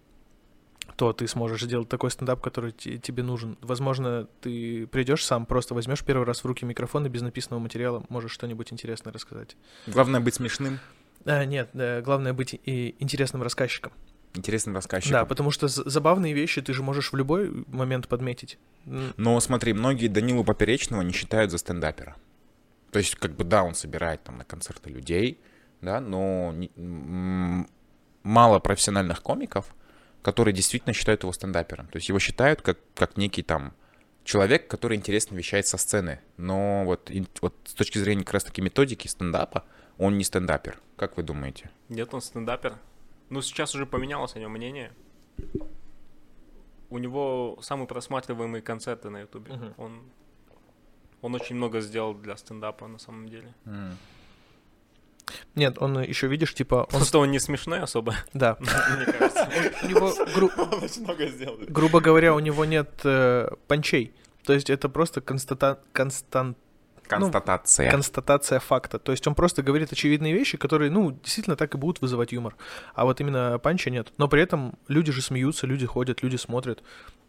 [0.96, 3.58] то ты сможешь сделать такой стендап, который тебе нужен.
[3.62, 8.04] Возможно, ты придешь сам, просто возьмешь первый раз в руки микрофон и без написанного материала
[8.10, 9.56] можешь что-нибудь интересное рассказать.
[9.88, 10.80] Главное быть смешным.
[11.26, 13.92] А, нет, да, главное быть и интересным рассказчиком.
[14.34, 15.14] Интересным рассказчиком.
[15.14, 18.58] Да, потому что забавные вещи ты же можешь в любой момент подметить.
[18.86, 22.16] Но смотри, многие Данилу Поперечного не считают за стендапера.
[22.92, 25.40] То есть, как бы, да, он собирает там на концерты людей,
[25.82, 26.70] да, но не,
[28.24, 29.74] мало профессиональных комиков,
[30.22, 31.88] которые действительно считают его стендапером.
[31.88, 33.74] То есть его считают как, как некий там
[34.24, 36.20] человек, который интересно вещает со сцены.
[36.38, 39.64] Но вот, вот с точки зрения как раз таки методики стендапа,
[39.98, 40.80] он не стендапер.
[40.96, 41.70] Как вы думаете?
[41.90, 42.78] Нет, он стендапер.
[43.30, 44.92] Ну, сейчас уже поменялось о нем мнение.
[46.90, 49.54] У него самые просматриваемые концерты на Ютубе.
[49.54, 49.74] Uh-huh.
[49.78, 50.02] Он,
[51.22, 53.54] он очень много сделал для стендапа на самом деле.
[53.66, 53.94] Mm.
[55.56, 56.76] Нет, он еще, видишь, типа...
[56.76, 56.86] Он...
[56.88, 58.16] Просто он не смешной особо.
[58.34, 58.58] Да.
[58.60, 59.50] Мне кажется.
[59.84, 60.14] У него,
[61.70, 64.14] грубо говоря, у него нет э, панчей.
[64.44, 65.80] То есть это просто констата...
[65.92, 66.58] констант...
[67.08, 67.86] Констатация.
[67.88, 68.98] Ну, констатация факта.
[68.98, 72.56] То есть он просто говорит очевидные вещи, которые, ну, действительно так и будут вызывать юмор.
[72.94, 74.14] А вот именно панча нет.
[74.18, 76.84] Но при этом люди же смеются, люди ходят, люди смотрят.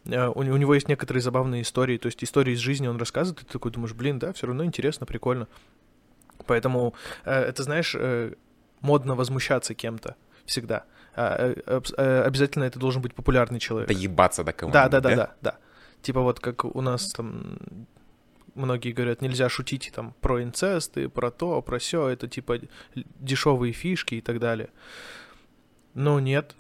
[0.04, 3.42] Uh, у, у него есть некоторые забавные истории, то есть истории из жизни он рассказывает,
[3.42, 5.46] и ты такой думаешь, блин, да, все равно интересно, прикольно.
[6.46, 8.34] Поэтому э, это, знаешь, э,
[8.80, 10.84] модно возмущаться кем-то всегда.
[11.14, 13.88] А, э, обязательно это должен быть популярный человек.
[13.88, 14.72] Доебаться до кого-то.
[14.72, 15.58] Да, да, да, да, да.
[16.02, 17.58] Типа вот как у нас там
[18.54, 22.60] многие говорят, нельзя шутить там про инцесты, про то, про все, это типа
[22.94, 24.70] дешевые фишки и так далее.
[25.94, 26.56] Но нет,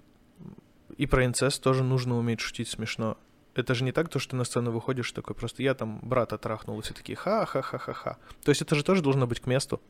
[0.96, 3.16] и про инцест тоже нужно уметь шутить смешно.
[3.54, 6.78] Это же не так, то, что на сцену выходишь такой, просто я там брата трахнул,
[6.78, 8.16] и все такие ха-ха-ха-ха-ха.
[8.44, 9.80] То есть это же тоже должно быть к месту.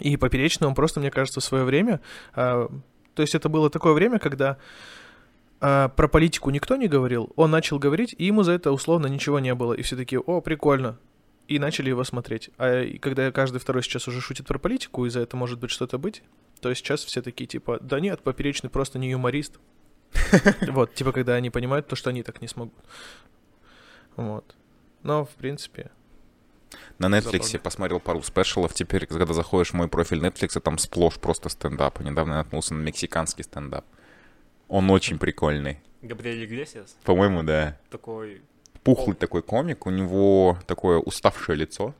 [0.00, 2.00] И Поперечный, он просто, мне кажется, в свое время...
[2.34, 2.68] А,
[3.14, 4.58] то есть это было такое время, когда
[5.60, 9.40] а, про политику никто не говорил, он начал говорить, и ему за это условно ничего
[9.40, 9.72] не было.
[9.72, 10.98] И все такие, о, прикольно,
[11.48, 12.50] и начали его смотреть.
[12.58, 15.98] А когда каждый второй сейчас уже шутит про политику, и за это может быть что-то
[15.98, 16.22] быть,
[16.60, 19.58] то сейчас все такие типа, да нет, Поперечный просто не юморист,
[20.68, 22.74] Вот, типа, когда они понимают то, что они так не смогут.
[24.16, 24.54] Вот.
[25.02, 25.90] Но, в принципе...
[26.98, 28.74] На Netflix я посмотрел пару спешалов.
[28.74, 32.00] Теперь, когда заходишь в мой профиль Netflix, там сплошь просто стендап.
[32.00, 33.86] Недавно наткнулся на мексиканский стендап.
[34.66, 35.80] Он очень прикольный.
[36.02, 36.96] Габриэль Иглесиас?
[37.04, 37.78] По-моему, да.
[37.90, 38.42] Такой...
[38.94, 39.86] Пухлый такой комик.
[39.86, 41.94] У него такое уставшее лицо.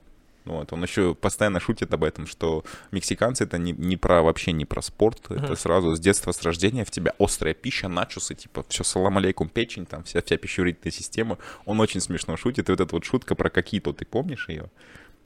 [0.49, 4.65] Вот, он еще постоянно шутит об этом, что мексиканцы это не, не про вообще не
[4.65, 5.45] про спорт, uh-huh.
[5.45, 9.51] это сразу с детства, с рождения в тебя острая пища, начосы, типа все салам алейкум,
[9.51, 11.37] печень, там вся, вся пищеварительная система.
[11.67, 14.71] Он очень смешно шутит, и вот эта вот шутка про какие-то, ты помнишь ее?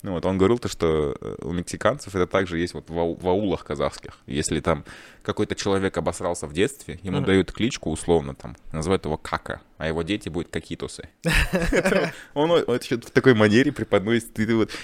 [0.02, 3.28] Ну, вот он говорил то, что э, у мексиканцев это также есть вот в, в
[3.28, 4.18] аулах казахских.
[4.26, 4.84] Если там
[5.22, 7.24] какой-то человек обосрался в детстве, ему mm-hmm.
[7.24, 11.08] дают кличку условно, там, называют его Кака, а его дети будут Какитусы.
[12.34, 14.36] Он в такой манере преподносит.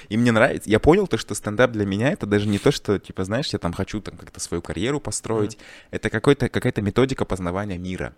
[0.09, 0.71] И мне нравится.
[0.71, 3.59] Я понял то, что стендап для меня это даже не то, что, типа, знаешь, я
[3.59, 5.59] там хочу там как-то свою карьеру построить.
[5.91, 8.15] Это какая-то методика познавания мира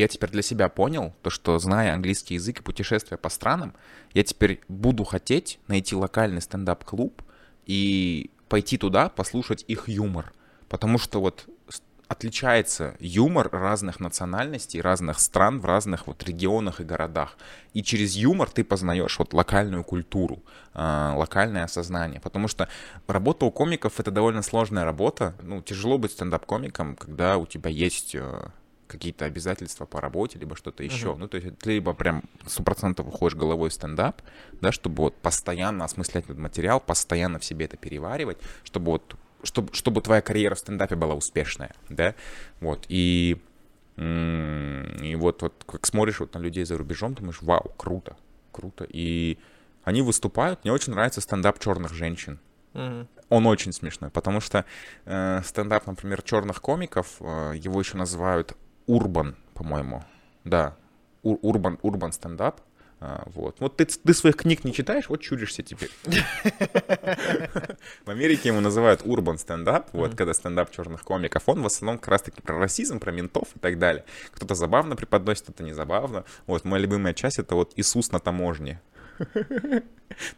[0.00, 3.74] я теперь для себя понял, то, что зная английский язык и путешествия по странам,
[4.12, 7.22] я теперь буду хотеть найти локальный стендап-клуб
[7.66, 10.32] и пойти туда, послушать их юмор.
[10.68, 11.46] Потому что вот
[12.08, 17.36] отличается юмор разных национальностей, разных стран в разных вот регионах и городах.
[17.72, 20.42] И через юмор ты познаешь вот локальную культуру,
[20.74, 22.20] э, локальное осознание.
[22.20, 22.68] Потому что
[23.06, 25.34] работа у комиков это довольно сложная работа.
[25.42, 28.48] Ну, тяжело быть стендап-комиком, когда у тебя есть э,
[28.94, 31.08] какие-то обязательства по работе, либо что-то еще.
[31.08, 31.16] Uh-huh.
[31.16, 34.22] Ну, то есть ты либо прям сто процентов уходишь головой в стендап,
[34.60, 39.74] да, чтобы вот постоянно осмыслять этот материал, постоянно в себе это переваривать, чтобы вот, чтобы,
[39.74, 42.14] чтобы твоя карьера в стендапе была успешная, да,
[42.60, 43.40] вот, и,
[43.96, 48.16] и вот, вот как смотришь вот на людей за рубежом, думаешь, вау, круто,
[48.52, 49.38] круто, и
[49.82, 52.38] они выступают, мне очень нравится стендап черных женщин,
[52.74, 53.06] Uh-huh.
[53.28, 54.64] Он очень смешной, потому что
[55.04, 60.02] э, стендап, например, черных комиков, э, его еще называют Урбан, по-моему.
[60.44, 60.76] Да,
[61.22, 62.60] Урбан, Урбан стендап.
[63.06, 63.56] А, вот.
[63.60, 65.90] Вот ты, ты своих книг не читаешь, вот чудишься теперь.
[68.06, 71.42] В Америке ему называют урбан стендап, вот, когда стендап черных комиков.
[71.46, 74.06] Он в основном как раз-таки про расизм, про ментов и так далее.
[74.30, 76.24] Кто-то забавно преподносит, кто-то не забавно.
[76.46, 78.80] Вот, моя любимая часть— это вот Иисус на таможне.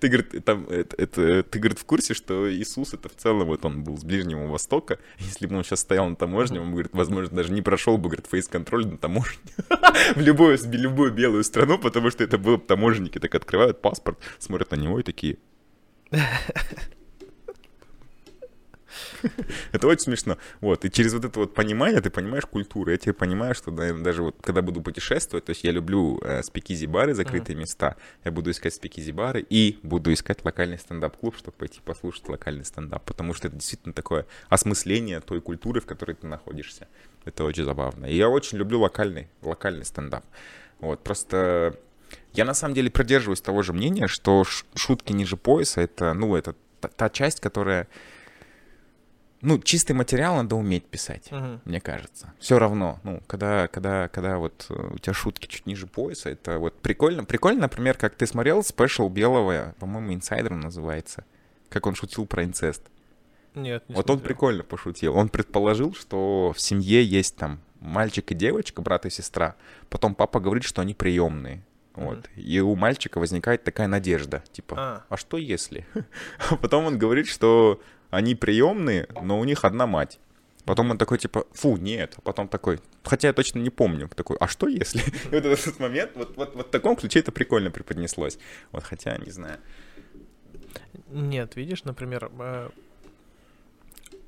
[0.01, 3.65] Ты, говорит, там, это, это, ты, говорит, в курсе, что Иисус это в целом, вот
[3.65, 7.37] он был с Ближнего Востока, если бы он сейчас стоял на таможне, он, говорит, возможно,
[7.37, 9.39] даже не прошел бы, говорит, фейс-контроль на таможне.
[10.15, 14.77] В любую, любую белую страну, потому что это было таможенники так открывают паспорт, смотрят на
[14.77, 15.39] него и такие...
[19.73, 20.39] Это очень смешно.
[20.61, 22.91] Вот, и через вот это вот понимание ты понимаешь культуру.
[22.91, 27.15] Я теперь понимаю, что даже вот когда буду путешествовать, то есть я люблю э, спикизи-бары,
[27.15, 32.65] закрытые места, я буду искать speakeasy-бары и буду искать локальный стендап-клуб, чтобы пойти послушать локальный
[32.65, 36.89] стендап, потому что это действительно такое осмысление той культуры, в которой ты находишься.
[37.25, 38.07] Это очень забавно.
[38.07, 40.25] И я очень люблю локальный, локальный стендап.
[40.81, 41.77] Вот, просто
[42.35, 44.45] я на самом деле придерживаюсь того же мнения, что
[44.75, 47.89] шутки ниже пояса это, ну, это та, та часть, которая
[49.47, 51.61] ну, чистый материал надо уметь писать, uh-huh.
[51.65, 52.33] мне кажется.
[52.41, 56.59] Все равно, ну, когда, когда, когда вот э, у тебя шутки чуть ниже пояса, это
[56.59, 57.25] вот прикольно.
[57.25, 61.25] Прикольно, например, как ты смотрел special Белого, по-моему, инсайдером называется,
[61.69, 62.83] как он шутил про инцест.
[63.55, 64.17] Нет, не Вот смотрел.
[64.17, 65.17] он прикольно пошутил.
[65.17, 69.55] Он предположил, что в семье есть там мальчик и девочка, брат и сестра.
[69.89, 71.63] Потом папа говорит, что они приемные.
[71.95, 72.19] Вот.
[72.19, 72.43] Mm-hmm.
[72.43, 75.87] И у мальчика возникает такая надежда, типа, а, а что если?
[76.51, 77.81] А потом он говорит, что
[78.17, 80.19] они приемные, но у них одна мать.
[80.65, 82.17] Потом он такой, типа, фу, нет.
[82.25, 85.01] Потом такой, хотя я точно не помню, такой, а что если?
[85.31, 88.39] И вот этот момент, вот, вот, вот в таком ключе это прикольно преподнеслось.
[88.73, 89.59] Вот, хотя, не знаю.
[91.09, 92.71] Нет, видишь, например, э,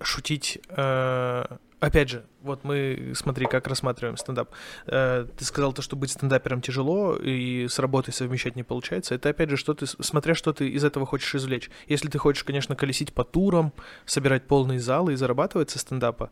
[0.01, 1.45] шутить э,
[1.81, 4.51] Опять же, вот мы, смотри, как рассматриваем стендап.
[4.87, 9.15] Э, ты сказал то, что быть стендапером тяжело и с работой совмещать не получается.
[9.15, 11.71] Это, опять же, что ты, смотря что ты из этого хочешь извлечь.
[11.87, 13.73] Если ты хочешь, конечно, колесить по турам,
[14.07, 16.31] собирать полные залы и зарабатывать со стендапа,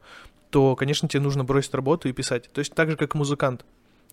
[0.51, 2.51] то, конечно, тебе нужно бросить работу и писать.
[2.53, 3.65] То есть так же, как музыкант.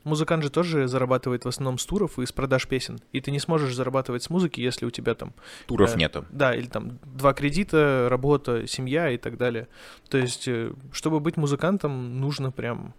[0.04, 3.00] Музыкант же тоже зарабатывает в основном с туров и с продаж песен.
[3.14, 5.34] И ты не сможешь зарабатывать с музыки, если у тебя там...
[5.66, 6.26] Туров э, нету.
[6.30, 9.68] Да, или там два кредита, работа, семья и так далее.
[10.10, 12.94] То есть, э, чтобы быть музыкантом, нужно прям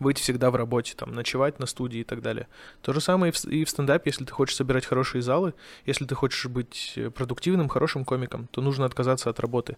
[0.00, 2.48] быть всегда в работе, там, ночевать на студии и так далее.
[2.82, 5.54] То же самое и в, и в стендапе, если ты хочешь собирать хорошие залы,
[5.86, 9.76] если ты хочешь быть э, продуктивным, хорошим комиком, то нужно отказаться от работы.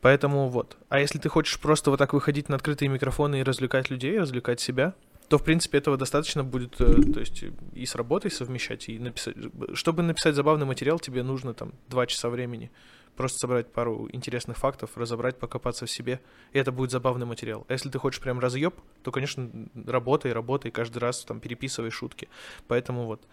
[0.00, 0.76] Поэтому вот.
[0.88, 4.60] А если ты хочешь просто вот так выходить на открытые микрофоны и развлекать людей, развлекать
[4.60, 4.94] себя,
[5.28, 9.36] то, в принципе, этого достаточно будет, э, то есть и с работой совмещать, и написать.
[9.74, 12.70] Чтобы написать забавный материал, тебе нужно там два часа времени.
[13.14, 16.20] Просто собрать пару интересных фактов, разобрать, покопаться в себе,
[16.52, 17.66] и это будет забавный материал.
[17.68, 19.50] А если ты хочешь прям разъеб, то, конечно,
[19.86, 22.28] работай, работай, каждый раз там переписывай шутки.
[22.66, 23.26] Поэтому вот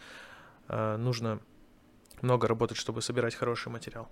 [0.67, 1.39] э, нужно
[2.21, 4.09] много работать, чтобы собирать хороший материал.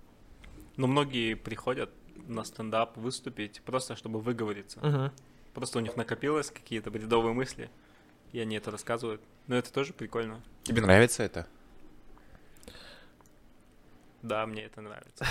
[0.76, 1.90] Но многие приходят
[2.26, 4.78] на стендап выступить просто чтобы выговориться.
[4.80, 5.10] Угу.
[5.54, 7.70] Просто у них накопилось какие-то бредовые мысли,
[8.32, 9.20] и они это рассказывают.
[9.46, 10.42] Но это тоже прикольно.
[10.64, 11.46] Тебе нравится это?
[14.22, 15.24] Да, мне это нравится.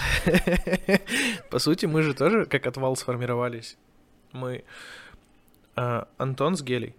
[1.49, 3.77] По сути, мы же тоже как отвал сформировались.
[4.31, 4.63] Мы...
[5.75, 6.95] А, Антон с Гелей,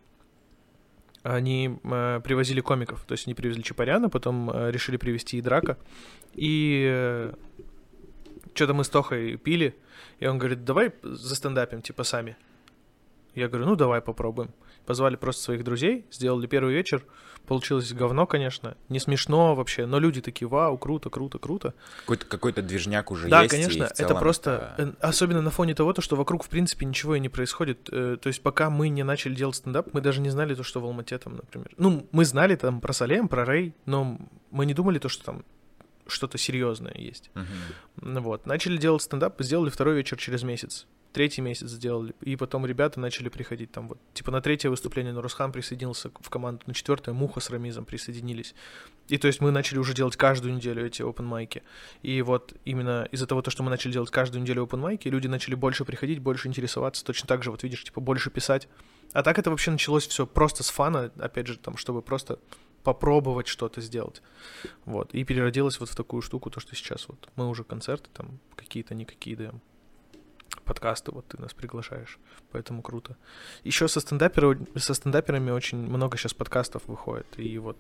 [1.22, 5.79] они э, привозили комиков, то есть они привезли Чапаряна, потом э, решили привезти и Драка,
[6.35, 7.33] и э,
[8.53, 9.77] что-то мы с Тохой пили,
[10.18, 12.37] и он говорит, давай за стендапем, типа, сами.
[13.35, 14.51] Я говорю, ну давай попробуем.
[14.87, 17.05] Позвали просто своих друзей, сделали первый вечер.
[17.47, 18.76] Получилось говно, конечно.
[18.89, 21.74] Не смешно вообще, но люди такие, вау, круто, круто, круто.
[22.01, 23.55] Какой-то какой движняк уже да, есть.
[23.55, 24.74] Да, конечно, это просто...
[24.78, 24.95] Это...
[25.01, 27.89] Особенно на фоне того, то, что вокруг, в принципе, ничего и не происходит.
[27.93, 30.80] Э, то есть пока мы не начали делать стендап, мы даже не знали то, что
[30.80, 31.70] в Алмате там, например.
[31.76, 34.18] Ну, мы знали там про Салем, про Рэй, но
[34.51, 35.45] мы не думали то, что там
[36.07, 37.30] что-то серьезное есть.
[37.35, 38.20] Uh-huh.
[38.20, 38.47] Вот.
[38.47, 43.29] Начали делать стендап, сделали второй вечер через месяц третий месяц сделали, и потом ребята начали
[43.29, 47.51] приходить там вот, типа на третье выступление Нурусхан присоединился в команду, на четвертое Муха с
[47.51, 48.55] Рамизом присоединились.
[49.07, 51.62] И то есть мы начали уже делать каждую неделю эти open майки.
[52.03, 55.55] И вот именно из-за того, что мы начали делать каждую неделю open майки, люди начали
[55.55, 58.69] больше приходить, больше интересоваться, точно так же, вот видишь, типа больше писать.
[59.12, 62.41] А так это вообще началось все просто с фана, опять же, там, чтобы просто
[62.83, 64.21] попробовать что-то сделать.
[64.85, 65.15] Вот.
[65.15, 68.97] И переродилось вот в такую штуку, то, что сейчас вот мы уже концерты там какие-то,
[68.97, 69.62] никакие даем
[70.65, 72.19] подкасты, вот ты нас приглашаешь,
[72.53, 73.17] поэтому круто.
[73.62, 74.59] Еще со, стендапер...
[74.77, 77.77] со стендаперами очень много сейчас подкастов выходит, и вот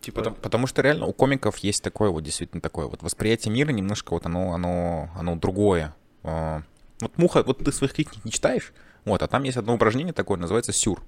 [0.00, 0.20] Типа...
[0.20, 4.14] Потому, потому что реально у комиков есть такое вот действительно такое вот восприятие мира немножко
[4.14, 5.94] вот оно оно оно другое.
[6.22, 6.62] А,
[7.00, 8.72] вот муха, вот ты своих книг не читаешь,
[9.04, 11.02] вот, а там есть одно упражнение такое, называется сюр.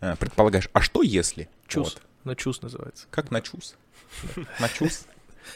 [0.00, 1.48] Э, предполагаешь, а что если?
[1.66, 1.94] Чус.
[1.94, 2.02] Вот.
[2.24, 3.06] На чус называется.
[3.10, 3.76] Как на чус?
[4.60, 5.06] На чус.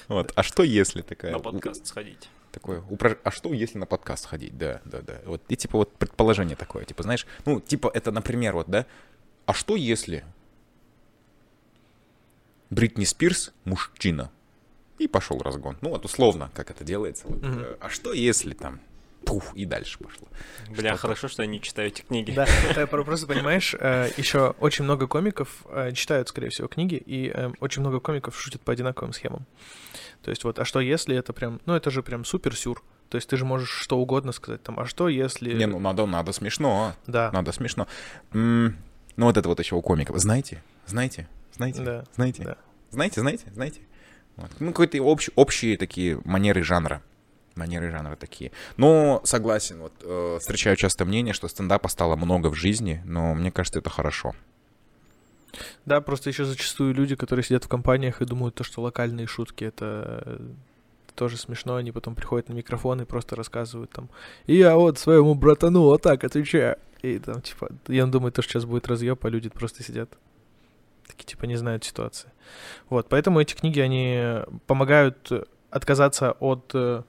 [0.09, 1.33] Вот, а что если такая?
[1.33, 2.29] На подкаст сходить
[2.59, 3.17] такое, упраж...
[3.23, 6.85] а что если на подкаст ходить, да, да, да, вот, и типа вот предположение такое,
[6.85, 8.85] типа, знаешь, ну, типа это, например, вот, да,
[9.47, 10.25] а что если
[12.71, 14.31] Бритни Спирс мужчина?
[14.99, 15.79] И пошел разгон.
[15.81, 17.29] Ну, вот условно, как это делается.
[17.29, 17.39] Вот.
[17.39, 17.77] Mm-hmm.
[17.81, 18.81] А что если там
[19.25, 20.27] пух, и дальше пошло.
[20.71, 22.33] Бля, что хорошо, что я не читаю эти книги.
[22.33, 27.31] Да, ты просто понимаешь, э, еще очень много комиков э, читают, скорее всего, книги, и
[27.33, 29.47] э, очень много комиков шутят по одинаковым схемам.
[30.23, 32.83] То есть вот, а что если это прям, ну это же прям супер сюр.
[33.09, 35.53] То есть ты же можешь что угодно сказать, там, а что если...
[35.55, 36.95] Не, ну надо, надо смешно.
[37.07, 37.31] Да.
[37.33, 37.87] Надо смешно.
[38.33, 38.77] М,
[39.17, 40.19] Ну вот это вот еще у комиков.
[40.19, 40.63] Знаете?
[40.87, 41.27] Знаете?
[41.53, 41.83] Знаете?
[41.83, 42.05] Да.
[42.15, 42.43] Знаете?
[42.45, 42.57] Да.
[42.91, 43.21] Знаете?
[43.21, 43.45] Знаете?
[43.53, 43.81] Знаете?
[44.37, 44.51] Вот.
[44.61, 47.03] Ну, какие-то общ- общие такие манеры жанра.
[47.57, 48.53] Манеры жанра такие.
[48.77, 53.51] Но согласен, вот э, встречаю часто мнение, что стендапа стало много в жизни, но мне
[53.51, 54.35] кажется, это хорошо.
[55.87, 59.65] Да, просто еще зачастую люди, которые сидят в компаниях и думают, то, что локальные шутки
[59.65, 60.39] это э,
[61.15, 64.09] тоже смешно, они потом приходят на микрофон и просто рассказывают там,
[64.47, 66.77] и я вот своему братану вот так отвечаю.
[67.03, 70.11] И там, типа, я думаю, то, что сейчас будет разъеб, а люди просто сидят.
[71.07, 72.31] Такие, типа, не знают ситуации.
[72.89, 75.31] Вот, поэтому эти книги, они помогают
[75.71, 77.03] отказаться от, э,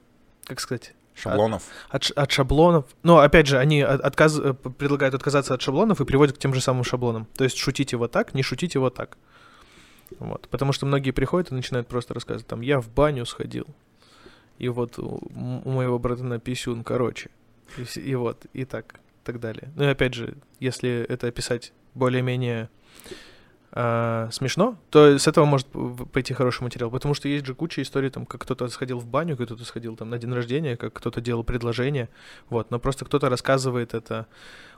[0.44, 1.64] как сказать, Шаблонов.
[1.90, 2.86] от, ш- от шаблонов.
[3.04, 4.40] Но опять же, они от- отказ...
[4.40, 7.28] э, предлагают отказаться от шаблонов и приводят к тем же самым шаблонам.
[7.36, 9.18] То есть шутите вот так, не шутите вот так.
[10.18, 10.48] Вот.
[10.50, 13.68] Потому что многие приходят и начинают просто рассказывать, там, я в баню сходил,
[14.58, 15.22] и вот у,
[15.64, 17.30] у моего брата на писюн, короче.
[17.78, 19.72] И, и вот, и так, так далее.
[19.76, 22.70] Ну и опять же, если это описать более-менее
[23.72, 25.68] а, смешно, то с этого может
[26.12, 26.90] пойти хороший материал.
[26.90, 29.96] Потому что есть же куча историй, там, как кто-то сходил в баню, как кто-то сходил
[29.96, 32.10] там на день рождения, как кто-то делал предложение.
[32.50, 34.28] Вот, но просто кто-то рассказывает это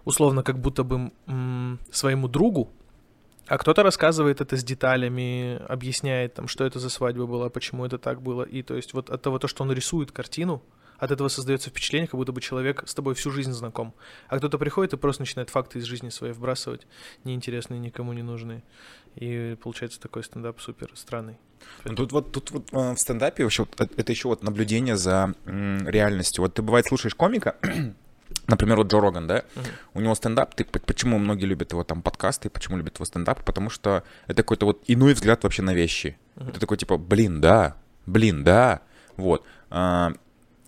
[0.03, 2.71] условно как будто бы м, своему другу,
[3.47, 7.97] а кто-то рассказывает это с деталями, объясняет там, что это за свадьба была, почему это
[7.97, 8.43] так было.
[8.43, 10.61] И то есть вот от того, то, что он рисует картину,
[11.01, 13.93] от этого создается впечатление, как будто бы человек с тобой всю жизнь знаком.
[14.29, 16.85] А кто-то приходит и просто начинает факты из жизни своей вбрасывать,
[17.23, 18.61] неинтересные, никому не нужные.
[19.15, 21.37] И получается такой стендап супер странный.
[21.85, 26.43] Ну, Тут вот, тут вот э, в стендапе вообще это еще вот наблюдение за реальностью.
[26.43, 27.55] Вот ты бывает слушаешь комика,
[28.47, 29.65] например, вот Джо Роган, да, Мгм.
[29.95, 33.71] у него стендап, ты, почему многие любят его там подкасты, почему любят его стендап, потому
[33.71, 36.17] что это какой-то вот иной взгляд вообще на вещи.
[36.35, 36.49] Мгм.
[36.49, 37.75] Это такой типа, блин, да,
[38.05, 38.81] блин, да,
[39.17, 39.43] вот.
[39.71, 40.13] А,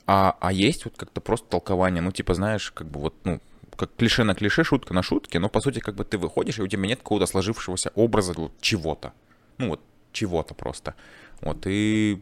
[0.06, 3.40] а, а есть вот как-то просто толкование, ну типа, знаешь, как бы вот, ну,
[3.76, 6.62] как клише на клише, шутка на шутке, но по сути как бы ты выходишь, и
[6.62, 9.14] у тебя нет какого-то сложившегося образа вот чего-то.
[9.58, 9.82] Ну вот,
[10.12, 10.96] чего-то просто.
[11.42, 12.20] Вот, и...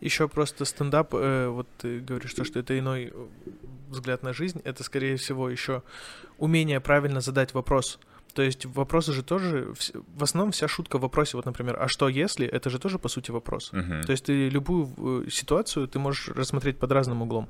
[0.00, 3.26] Еще просто стендап, э, вот ты говоришь, то, что это иной э,
[3.88, 5.82] взгляд на жизнь, это, скорее всего, еще
[6.38, 7.98] умение правильно задать вопрос.
[8.34, 9.74] То есть вопросы же тоже,
[10.16, 13.08] в основном вся шутка в вопросе, вот, например, а что если, это же тоже, по
[13.08, 13.72] сути, вопрос.
[13.72, 14.02] мгм.
[14.04, 17.48] То есть ты любую э, ситуацию ты можешь рассмотреть под разным углом.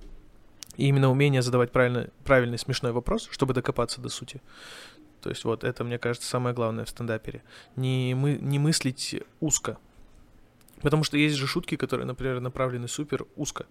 [0.77, 4.41] И именно умение задавать правильно, правильный смешной вопрос, чтобы докопаться до сути.
[5.21, 7.43] То есть вот это, мне кажется, самое главное в стендапере.
[7.77, 9.79] Не, мы, не мыслить узко.
[10.83, 13.67] Потому что есть же шутки, которые, например, направлены супер узко.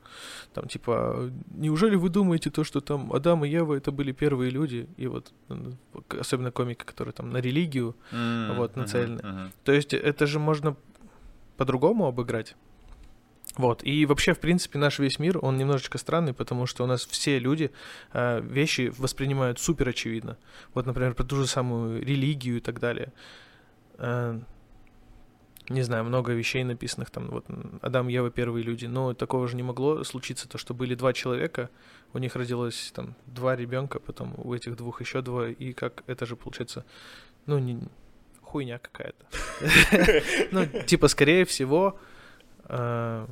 [0.53, 4.87] Там типа, неужели вы думаете то, что там Адам и Ева это были первые люди?
[4.97, 5.31] И вот,
[6.19, 7.95] особенно комики, которые там на религию.
[8.11, 9.21] М, вот, нацелены.
[9.23, 9.51] мгм.
[9.63, 10.75] То есть это же можно
[11.57, 12.55] по-другому обыграть.
[13.57, 13.83] Вот.
[13.83, 17.37] И вообще, в принципе, наш весь мир, он немножечко странный, потому что у нас все
[17.37, 17.71] люди
[18.13, 20.37] э, вещи воспринимают супер очевидно.
[20.73, 23.11] Вот, например, про ту же самую религию и так далее.
[23.97, 24.39] Э,
[25.73, 27.45] не знаю, много вещей написанных там, вот
[27.81, 31.69] Адам, Ева, первые люди, но такого же не могло случиться, то, что были два человека,
[32.13, 36.25] у них родилось там два ребенка, потом у этих двух еще двое, и как это
[36.25, 36.85] же получается,
[37.45, 37.79] ну, не,
[38.41, 39.25] хуйня какая-то.
[40.51, 41.99] Ну, типа, скорее всего,
[42.65, 43.27] э,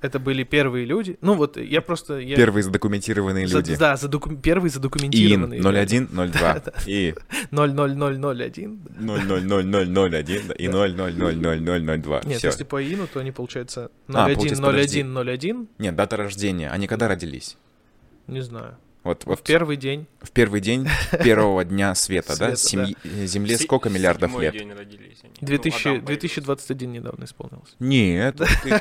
[0.00, 1.18] это были первые люди.
[1.20, 2.18] Ну, вот я просто...
[2.18, 3.76] я- Первые задокументированные за- люди.
[3.76, 5.60] Да, задоку- первые задокументированные.
[5.60, 7.14] 01, 02 и
[7.50, 8.80] 00001.
[9.00, 12.22] 00001 да, и 0000002.
[12.26, 16.70] Нет, если по ИИНу, то они, получается, А, получается, 010101, Нет, дата рождения.
[16.70, 17.56] Они когда родились?
[18.26, 18.76] не знаю.
[19.04, 20.06] Вот, В вот первый день.
[20.20, 20.86] в первый день
[21.24, 22.50] первого дня света, да?
[22.56, 24.52] Семьи- э, Земле сколько миллиардов лет?
[24.52, 25.32] день родились они.
[25.40, 26.06] Ну, 2000 Адам появился.
[26.06, 27.74] 2021 недавно исполнилось.
[27.78, 28.80] Нет, ты,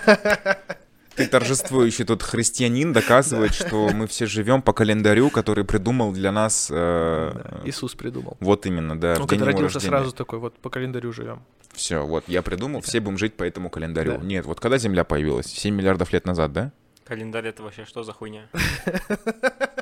[1.18, 6.70] ты торжествующий тут христианин доказывает, что мы все живем по календарю, который придумал для нас.
[6.72, 8.38] э, Иисус придумал.
[8.40, 9.16] Вот именно, да.
[9.20, 11.42] Он день когда родился сразу такой, вот по календарю живем.
[11.74, 14.18] Все, вот я придумал, все будем жить по этому календарю.
[14.18, 14.24] Да.
[14.24, 15.48] Нет, вот когда Земля появилась?
[15.48, 16.72] 7 миллиардов лет назад, да?
[17.04, 18.48] Календарь это вообще что за хуйня?